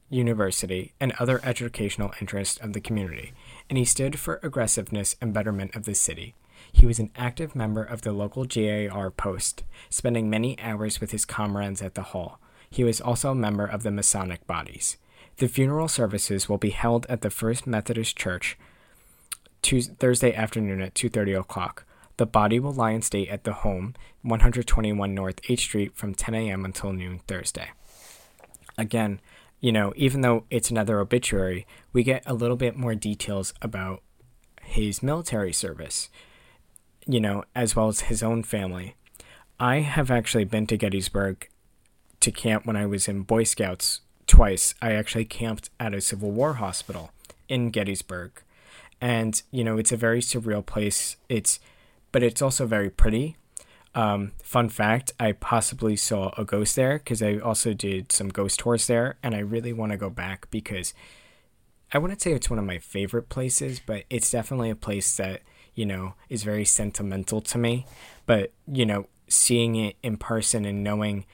University 0.09 0.93
and 0.99 1.13
other 1.19 1.41
educational 1.45 2.15
interests 2.19 2.59
of 2.59 2.73
the 2.73 2.81
community, 2.81 3.35
and 3.69 3.77
he 3.77 3.85
stood 3.85 4.19
for 4.19 4.41
aggressiveness 4.43 5.17
and 5.21 5.35
betterment 5.35 5.77
of 5.77 5.85
the 5.85 5.95
city. 5.95 6.35
He 6.73 6.87
was 6.87 6.99
an 6.99 7.11
active 7.15 7.55
member 7.55 7.83
of 7.83 8.03
the 8.03 8.13
local 8.13 8.45
GAR 8.45 9.11
post, 9.11 9.63
spending 9.91 10.29
many 10.29 10.59
hours 10.61 11.01
with 11.01 11.13
his 11.13 11.25
comrades 11.25 11.83
at 11.83 11.95
the 11.95 12.03
hall. 12.03 12.41
He 12.69 12.83
was 12.83 13.01
also 13.01 13.31
a 13.31 13.35
member 13.37 13.67
of 13.67 13.83
the 13.83 13.91
Masonic 13.91 14.47
bodies. 14.47 14.97
The 15.37 15.49
funeral 15.49 15.89
services 15.89 16.49
will 16.49 16.59
be 16.59 16.71
held 16.71 17.07
at 17.07 17.21
the 17.21 17.31
First 17.31 17.67
Methodist 17.67 18.17
Church 18.17 18.59
Tuesday, 19.61 19.95
Thursday 19.99 20.35
afternoon 20.35 20.81
at 20.81 20.95
2:30 20.95 21.39
o'clock. 21.39 21.85
The 22.17 22.27
body 22.27 22.59
will 22.59 22.73
lie 22.73 22.91
in 22.91 23.03
state 23.03 23.29
at 23.29 23.45
the 23.45 23.53
home, 23.53 23.95
121 24.23 25.15
North 25.15 25.41
8th 25.49 25.61
Street, 25.61 25.97
from 25.97 26.15
10 26.15 26.35
a.m. 26.35 26.65
until 26.65 26.93
noon 26.93 27.21
Thursday. 27.27 27.71
Again, 28.77 29.21
you 29.61 29.73
know, 29.73 29.93
even 29.97 30.21
though 30.21 30.45
it's 30.51 30.71
another 30.71 30.99
obituary, 30.99 31.67
we 31.93 32.03
get 32.03 32.23
a 32.27 32.35
little 32.35 32.57
bit 32.57 32.77
more 32.77 32.95
details 32.95 33.55
about 33.63 34.03
his 34.63 35.03
military 35.03 35.53
service 35.53 36.11
you 37.07 37.21
know, 37.21 37.45
as 37.55 37.75
well 37.75 37.89
as 37.89 38.03
his 38.03 38.23
own 38.23 38.43
family. 38.43 38.97
I 39.59 39.81
have 39.81 40.11
actually 40.11 40.45
been 40.45 40.67
to 40.69 40.77
Gettysburg 40.77 41.49
to 42.21 42.31
camp 42.31 42.67
when 42.67 42.77
I 42.77 42.87
was 42.87 43.09
in 43.09 43.23
Boy 43.23 43.45
Scouts 43.45 44.01
twice. 44.27 44.75
I 44.81 44.93
actually 44.93 45.25
camped 45.25 45.71
at 45.79 45.95
a 45.95 46.01
Civil 46.01 46.31
War 46.31 46.55
hospital 46.55 47.11
in 47.49 47.71
Gettysburg. 47.71 48.43
And, 49.01 49.41
you 49.51 49.65
know, 49.65 49.79
it's 49.79 49.93
a 49.93 49.97
very 49.97 50.21
surreal 50.21 50.65
place. 50.65 51.17
It's 51.29 51.59
but 52.13 52.23
it's 52.23 52.43
also 52.43 52.67
very 52.67 52.91
pretty. 52.91 53.37
Um, 53.95 54.33
fun 54.43 54.69
fact 54.69 55.13
I 55.19 55.33
possibly 55.33 55.97
saw 55.97 56.33
a 56.39 56.45
ghost 56.45 56.77
there 56.77 56.99
because 56.99 57.23
I 57.23 57.39
also 57.39 57.75
did 57.75 58.13
some 58.13 58.29
ghost 58.29 58.61
tours 58.61 58.87
there, 58.87 59.17
and 59.23 59.35
I 59.35 59.41
really 59.41 59.73
want 59.73 59.93
to 59.93 59.99
go 59.99 60.09
back 60.09 60.51
because 60.51 60.95
I 61.93 61.99
wouldn't 61.99 62.23
say 62.23 62.33
it's 62.33 62.49
one 62.49 62.59
of 62.59 62.65
my 62.65 62.79
favorite 62.79 63.29
places, 63.29 63.81
but 63.85 64.05
it's 64.09 64.31
definitely 64.31 64.71
a 64.71 64.77
place 64.77 65.15
that, 65.17 65.43
you 65.75 65.87
know, 65.87 66.15
is 66.29 66.43
very 66.43 66.65
sentimental 66.65 67.41
to 67.41 67.59
me. 67.59 67.87
But, 68.27 68.53
you 68.67 68.87
know, 68.87 69.07
seeing 69.29 69.77
it 69.77 69.97
in 70.03 70.17
person 70.17 70.65
and 70.65 70.85
knowing 70.85 71.25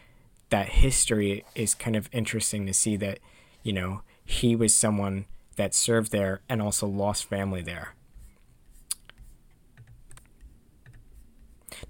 that 0.51 0.69
history 0.69 1.45
is 1.55 1.75
kind 1.75 1.97
of 1.97 2.09
interesting 2.13 2.67
to 2.67 2.73
see 2.73 2.97
that, 2.97 3.19
you 3.63 3.73
know, 3.73 4.03
he 4.25 4.55
was 4.55 4.75
someone 4.75 5.27
that 5.57 5.75
served 5.75 6.13
there 6.13 6.41
and 6.49 6.63
also 6.63 6.87
lost 6.87 7.25
family 7.25 7.63
there. 7.63 7.95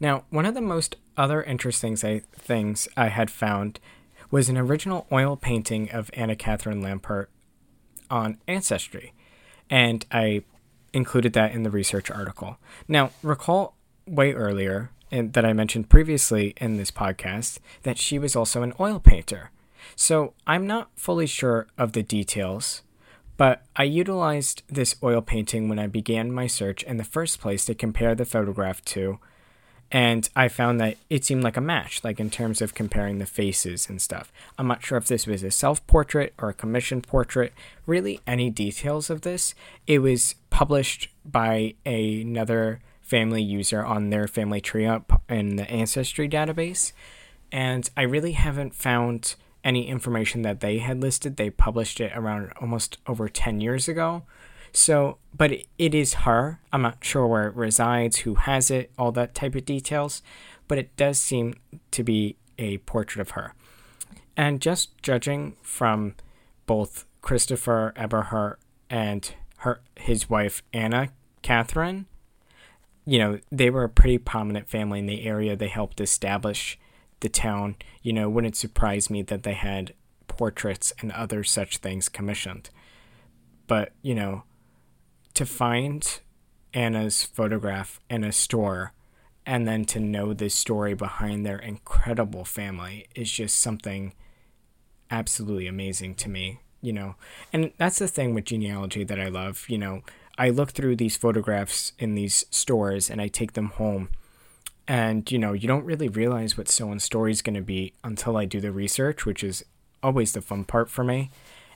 Now, 0.01 0.25
one 0.31 0.47
of 0.47 0.55
the 0.55 0.61
most 0.61 0.97
other 1.17 1.43
interesting 1.43 1.97
things 1.97 2.89
I 2.97 3.09
had 3.09 3.31
found 3.31 3.81
was 4.31 4.49
an 4.49 4.59
original 4.59 5.07
oil 5.11 5.37
painting 5.37 5.91
of 5.91 6.11
Anna 6.15 6.37
Catherine 6.37 6.83
Lampert 6.83 7.27
on 8.11 8.39
Ancestry, 8.47 9.13
and 9.71 10.05
I 10.11 10.45
included 10.93 11.32
that 11.34 11.53
in 11.53 11.62
the 11.62 11.70
research 11.70 12.11
article. 12.11 12.59
Now, 12.86 13.11
recall 13.22 13.74
way 14.07 14.32
earlier 14.32 14.91
in, 15.11 15.32
that 15.32 15.45
I 15.45 15.53
mentioned 15.53 15.89
previously 15.89 16.55
in 16.57 16.76
this 16.76 16.91
podcast 16.91 17.59
that 17.82 17.99
she 17.99 18.18
was 18.18 18.36
also 18.36 18.62
an 18.62 18.74
oil 18.80 19.01
painter. 19.01 19.51
So 19.97 20.34
I'm 20.47 20.66
not 20.66 20.91
fully 20.97 21.26
sure 21.26 21.66
of 21.76 21.93
the 21.93 22.03
details, 22.03 22.82
but 23.36 23.62
I 23.76 23.84
utilized 23.84 24.62
this 24.68 24.97
oil 25.03 25.20
painting 25.20 25.68
when 25.68 25.78
I 25.78 25.86
began 25.86 26.32
my 26.32 26.47
search 26.47 26.82
in 26.82 26.97
the 26.97 27.05
first 27.05 27.41
place 27.41 27.64
to 27.66 27.74
compare 27.74 28.14
the 28.14 28.24
photograph 28.24 28.84
to 28.86 29.18
and 29.91 30.28
I 30.36 30.49
found 30.49 30.80
that 30.80 30.97
it 31.09 31.24
seemed 31.24 31.43
like 31.43 31.57
a 31.57 31.62
match, 31.62 32.05
like 32.05 32.20
in 32.20 32.28
terms 32.28 32.61
of 32.61 32.74
comparing 32.74 33.18
the 33.18 33.26
faces 33.26 33.89
and 33.89 34.03
stuff. 34.03 34.30
I'm 34.59 34.66
not 34.66 34.84
sure 34.84 34.99
if 34.99 35.07
this 35.07 35.26
was 35.26 35.43
a 35.43 35.51
self 35.51 35.86
portrait 35.86 36.34
or 36.39 36.51
a 36.51 36.55
commissioned 36.55 37.07
portrait, 37.07 37.55
really, 37.86 38.20
any 38.26 38.51
details 38.51 39.09
of 39.09 39.22
this. 39.22 39.55
It 39.86 40.01
was 40.01 40.34
published 40.51 41.09
by 41.24 41.74
another 41.86 42.80
family 43.01 43.43
user 43.43 43.82
on 43.82 44.11
their 44.11 44.28
family 44.28 44.61
tree 44.61 44.84
up 44.84 45.22
in 45.28 45.57
the 45.57 45.70
Ancestry 45.70 46.28
database, 46.28 46.93
and 47.51 47.89
I 47.97 48.03
really 48.03 48.32
haven't 48.32 48.74
found 48.74 49.36
any 49.64 49.89
information 49.89 50.43
that 50.43 50.61
they 50.61 50.78
had 50.78 51.01
listed. 51.01 51.36
They 51.36 51.51
published 51.51 52.01
it 52.01 52.12
around 52.14 52.53
almost 52.61 52.99
over 53.07 53.28
10 53.28 53.61
years 53.61 53.89
ago. 53.89 54.22
So, 54.73 55.19
but 55.37 55.53
it 55.79 55.95
is 55.95 56.14
her. 56.14 56.61
I'm 56.73 56.83
not 56.83 57.05
sure 57.05 57.27
where 57.27 57.49
it 57.49 57.57
resides, 57.57 58.19
who 58.19 58.35
has 58.35 58.71
it, 58.71 58.93
all 58.99 59.12
that 59.12 59.35
type 59.35 59.55
of 59.55 59.64
details, 59.64 60.23
but 60.66 60.79
it 60.79 60.97
does 60.97 61.19
seem 61.19 61.55
to 61.91 62.03
be 62.03 62.37
a 62.59 62.79
portrait 62.79 63.21
of 63.21 63.31
her. 63.31 63.55
And 64.37 64.61
just 64.61 65.01
judging 65.03 65.57
from 65.62 66.14
both 66.66 67.07
Christopher 67.23 67.93
Eberhardt 67.97 68.61
and 68.89 69.35
her 69.59 69.81
his 69.97 70.31
wife 70.31 70.62
Anna 70.73 71.09
Catherine, 71.43 72.07
you 73.05 73.19
know, 73.19 73.41
they 73.51 73.71
were 73.71 73.85
a 73.85 73.89
pretty 73.89 74.19
prominent 74.19 74.69
family 74.69 74.99
in 74.99 75.07
the 75.07 75.25
area. 75.25 75.57
They 75.57 75.69
helped 75.69 76.01
establish 76.01 76.79
the 77.21 77.29
town. 77.29 77.77
You 78.03 78.12
know, 78.12 78.29
wouldn't 78.29 78.57
surprise 78.57 79.09
me 79.09 79.23
that 79.23 79.43
they 79.43 79.55
had 79.55 79.95
portraits 80.29 80.93
and 81.01 81.11
other 81.12 81.43
such 81.43 81.79
things 81.79 82.09
commissioned. 82.09 82.71
But, 83.66 83.93
you 84.03 84.14
know, 84.14 84.45
to 85.39 85.47
find 85.47 86.18
Anna's 86.74 87.22
photograph 87.22 88.01
in 88.11 88.24
a 88.24 88.32
store 88.32 88.93
and 89.47 89.68
then 89.68 89.84
to 89.84 90.01
know 90.01 90.34
the 90.34 90.51
story 90.51 90.95
behind 90.95 91.47
their 91.47 91.61
incredible 91.61 92.45
family 92.45 93.07
is 93.14 93.30
just 93.30 93.61
something 93.61 94.14
absolutely 95.12 95.68
amazing 95.68 96.16
to 96.16 96.28
me, 96.28 96.59
you 96.80 96.93
know. 96.93 97.14
And 97.53 97.70
that's 97.78 98.01
the 98.01 98.09
thing 98.09 98.34
with 98.34 98.47
genealogy 98.47 99.05
that 99.05 99.20
I 99.20 99.28
love, 99.28 99.64
you 99.68 99.78
know. 99.78 100.03
I 100.36 100.51
look 100.51 100.72
through 100.72 100.97
these 100.97 101.16
photographs 101.16 101.93
in 102.01 102.16
these 102.16 102.45
stores 102.51 103.09
and 103.09 103.20
I 103.20 103.28
take 103.28 103.53
them 103.53 103.68
home. 103.68 104.09
And, 104.89 105.30
you 105.30 105.39
know, 105.39 105.53
you 105.53 105.68
don't 105.68 105.84
really 105.84 106.09
realize 106.09 106.59
what 106.59 106.68
someone's 106.68 107.05
story 107.05 107.30
is 107.30 107.43
going 107.43 107.55
to 107.55 107.62
be 107.62 107.93
until 108.03 108.36
I 108.36 108.45
do 108.45 108.61
the 108.61 108.72
research, 108.72 109.24
which 109.24 109.45
is 109.45 109.64
always 110.03 110.32
the 110.32 110.41
fun 110.41 110.64
part 110.64 110.91
for 110.91 111.05
me. 111.05 111.30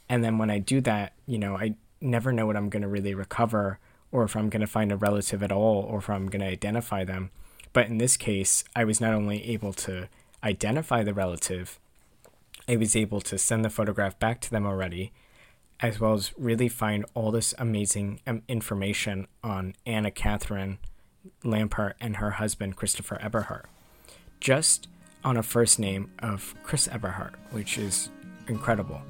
And 0.08 0.24
then 0.24 0.36
when 0.36 0.50
I 0.50 0.58
do 0.58 0.80
that, 0.80 1.12
you 1.26 1.38
know, 1.38 1.56
I 1.56 1.76
never 2.02 2.32
know 2.32 2.46
what 2.46 2.56
I'm 2.56 2.68
going 2.68 2.82
to 2.82 2.88
really 2.88 3.14
recover 3.14 3.78
or 4.10 4.24
if 4.24 4.36
I'm 4.36 4.50
going 4.50 4.60
to 4.60 4.66
find 4.66 4.92
a 4.92 4.96
relative 4.96 5.42
at 5.42 5.52
all 5.52 5.82
or 5.82 5.98
if 5.98 6.10
I'm 6.10 6.26
going 6.26 6.42
to 6.42 6.46
identify 6.46 7.04
them. 7.04 7.30
But 7.72 7.86
in 7.86 7.98
this 7.98 8.16
case, 8.16 8.64
I 8.76 8.84
was 8.84 9.00
not 9.00 9.14
only 9.14 9.44
able 9.50 9.72
to 9.74 10.08
identify 10.44 11.02
the 11.02 11.14
relative, 11.14 11.78
I 12.68 12.76
was 12.76 12.94
able 12.94 13.20
to 13.22 13.38
send 13.38 13.64
the 13.64 13.70
photograph 13.70 14.18
back 14.18 14.40
to 14.42 14.50
them 14.50 14.66
already, 14.66 15.12
as 15.80 15.98
well 15.98 16.12
as 16.12 16.32
really 16.36 16.68
find 16.68 17.06
all 17.14 17.30
this 17.30 17.54
amazing 17.58 18.20
um, 18.26 18.42
information 18.48 19.26
on 19.42 19.74
Anna 19.86 20.10
Catherine 20.10 20.78
Lampert 21.42 21.94
and 22.00 22.16
her 22.16 22.32
husband, 22.32 22.76
Christopher 22.76 23.18
Eberhardt, 23.20 23.66
just 24.40 24.88
on 25.24 25.36
a 25.36 25.42
first 25.42 25.78
name 25.78 26.10
of 26.18 26.54
Chris 26.62 26.88
Eberhardt, 26.88 27.34
which 27.50 27.78
is 27.78 28.10
incredible. 28.48 29.00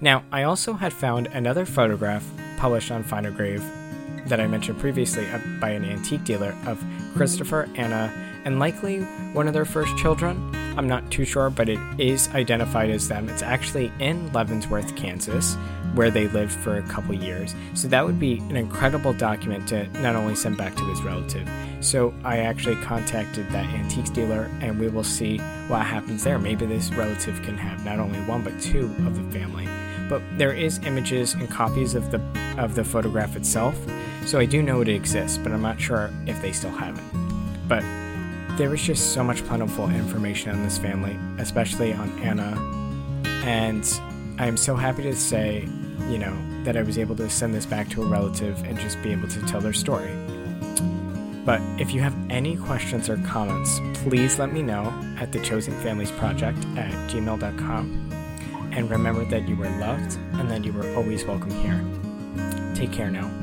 Now, 0.00 0.24
I 0.32 0.44
also 0.44 0.74
had 0.74 0.92
found 0.92 1.26
another 1.28 1.66
photograph 1.66 2.24
published 2.56 2.90
on 2.90 3.02
Find 3.02 3.34
Grave 3.36 3.62
that 4.26 4.40
I 4.40 4.46
mentioned 4.46 4.78
previously 4.78 5.28
uh, 5.30 5.38
by 5.60 5.70
an 5.70 5.84
antique 5.84 6.24
dealer 6.24 6.54
of 6.66 6.82
Christopher, 7.14 7.68
Anna, 7.74 8.12
and 8.44 8.58
likely 8.58 9.00
one 9.32 9.46
of 9.46 9.54
their 9.54 9.64
first 9.64 9.96
children. 9.96 10.54
I'm 10.76 10.88
not 10.88 11.10
too 11.10 11.24
sure, 11.24 11.50
but 11.50 11.68
it 11.68 11.78
is 11.98 12.28
identified 12.28 12.90
as 12.90 13.08
them. 13.08 13.28
It's 13.28 13.42
actually 13.42 13.92
in 13.98 14.32
Leavenworth, 14.32 14.94
Kansas, 14.96 15.56
where 15.94 16.10
they 16.10 16.28
lived 16.28 16.52
for 16.52 16.78
a 16.78 16.82
couple 16.82 17.14
years. 17.14 17.54
So 17.74 17.88
that 17.88 18.04
would 18.04 18.20
be 18.20 18.38
an 18.38 18.56
incredible 18.56 19.12
document 19.12 19.68
to 19.68 19.86
not 20.00 20.14
only 20.16 20.34
send 20.34 20.56
back 20.56 20.76
to 20.76 20.84
this 20.84 21.00
relative. 21.02 21.48
So 21.80 22.14
I 22.24 22.38
actually 22.38 22.76
contacted 22.76 23.48
that 23.50 23.66
antiques 23.74 24.10
dealer, 24.10 24.50
and 24.60 24.78
we 24.78 24.88
will 24.88 25.04
see 25.04 25.38
what 25.68 25.84
happens 25.84 26.22
there. 26.22 26.38
Maybe 26.38 26.66
this 26.66 26.90
relative 26.92 27.42
can 27.42 27.58
have 27.58 27.84
not 27.84 27.98
only 27.98 28.20
one 28.20 28.42
but 28.42 28.60
two 28.60 28.86
of 29.06 29.16
the 29.16 29.38
family. 29.38 29.68
But 30.08 30.22
there 30.38 30.52
is 30.52 30.78
images 30.78 31.34
and 31.34 31.48
copies 31.48 31.94
of 31.94 32.10
the 32.10 32.20
of 32.58 32.74
the 32.74 32.82
photograph 32.84 33.36
itself, 33.36 33.78
so 34.26 34.38
I 34.40 34.44
do 34.44 34.60
know 34.60 34.80
it 34.80 34.88
exists, 34.88 35.38
but 35.38 35.52
I'm 35.52 35.62
not 35.62 35.80
sure 35.80 36.10
if 36.26 36.40
they 36.42 36.50
still 36.50 36.72
have 36.72 36.98
it. 36.98 37.68
But 37.68 37.84
there 38.60 38.68
was 38.68 38.82
just 38.82 39.14
so 39.14 39.24
much 39.24 39.42
plentiful 39.46 39.88
information 39.88 40.50
on 40.50 40.62
this 40.62 40.76
family, 40.76 41.18
especially 41.38 41.94
on 41.94 42.10
Anna, 42.18 42.60
and 43.42 43.90
I'm 44.38 44.58
so 44.58 44.76
happy 44.76 45.02
to 45.04 45.16
say, 45.16 45.66
you 46.10 46.18
know, 46.18 46.36
that 46.64 46.76
I 46.76 46.82
was 46.82 46.98
able 46.98 47.16
to 47.16 47.30
send 47.30 47.54
this 47.54 47.64
back 47.64 47.88
to 47.88 48.02
a 48.02 48.04
relative 48.04 48.62
and 48.64 48.78
just 48.78 49.02
be 49.02 49.12
able 49.12 49.28
to 49.28 49.40
tell 49.46 49.62
their 49.62 49.72
story. 49.72 50.10
But 51.46 51.62
if 51.80 51.94
you 51.94 52.02
have 52.02 52.14
any 52.28 52.54
questions 52.58 53.08
or 53.08 53.16
comments, 53.24 53.80
please 53.94 54.38
let 54.38 54.52
me 54.52 54.60
know 54.60 54.92
at 55.18 55.32
the 55.32 55.40
Chosen 55.40 55.72
Families 55.80 56.10
Project 56.10 56.58
at 56.76 56.92
gmail.com. 57.10 58.10
And 58.72 58.90
remember 58.90 59.24
that 59.24 59.48
you 59.48 59.56
were 59.56 59.70
loved 59.78 60.18
and 60.34 60.50
that 60.50 60.66
you 60.66 60.74
were 60.74 60.94
always 60.96 61.24
welcome 61.24 61.50
here. 61.62 61.82
Take 62.74 62.92
care 62.92 63.10
now. 63.10 63.39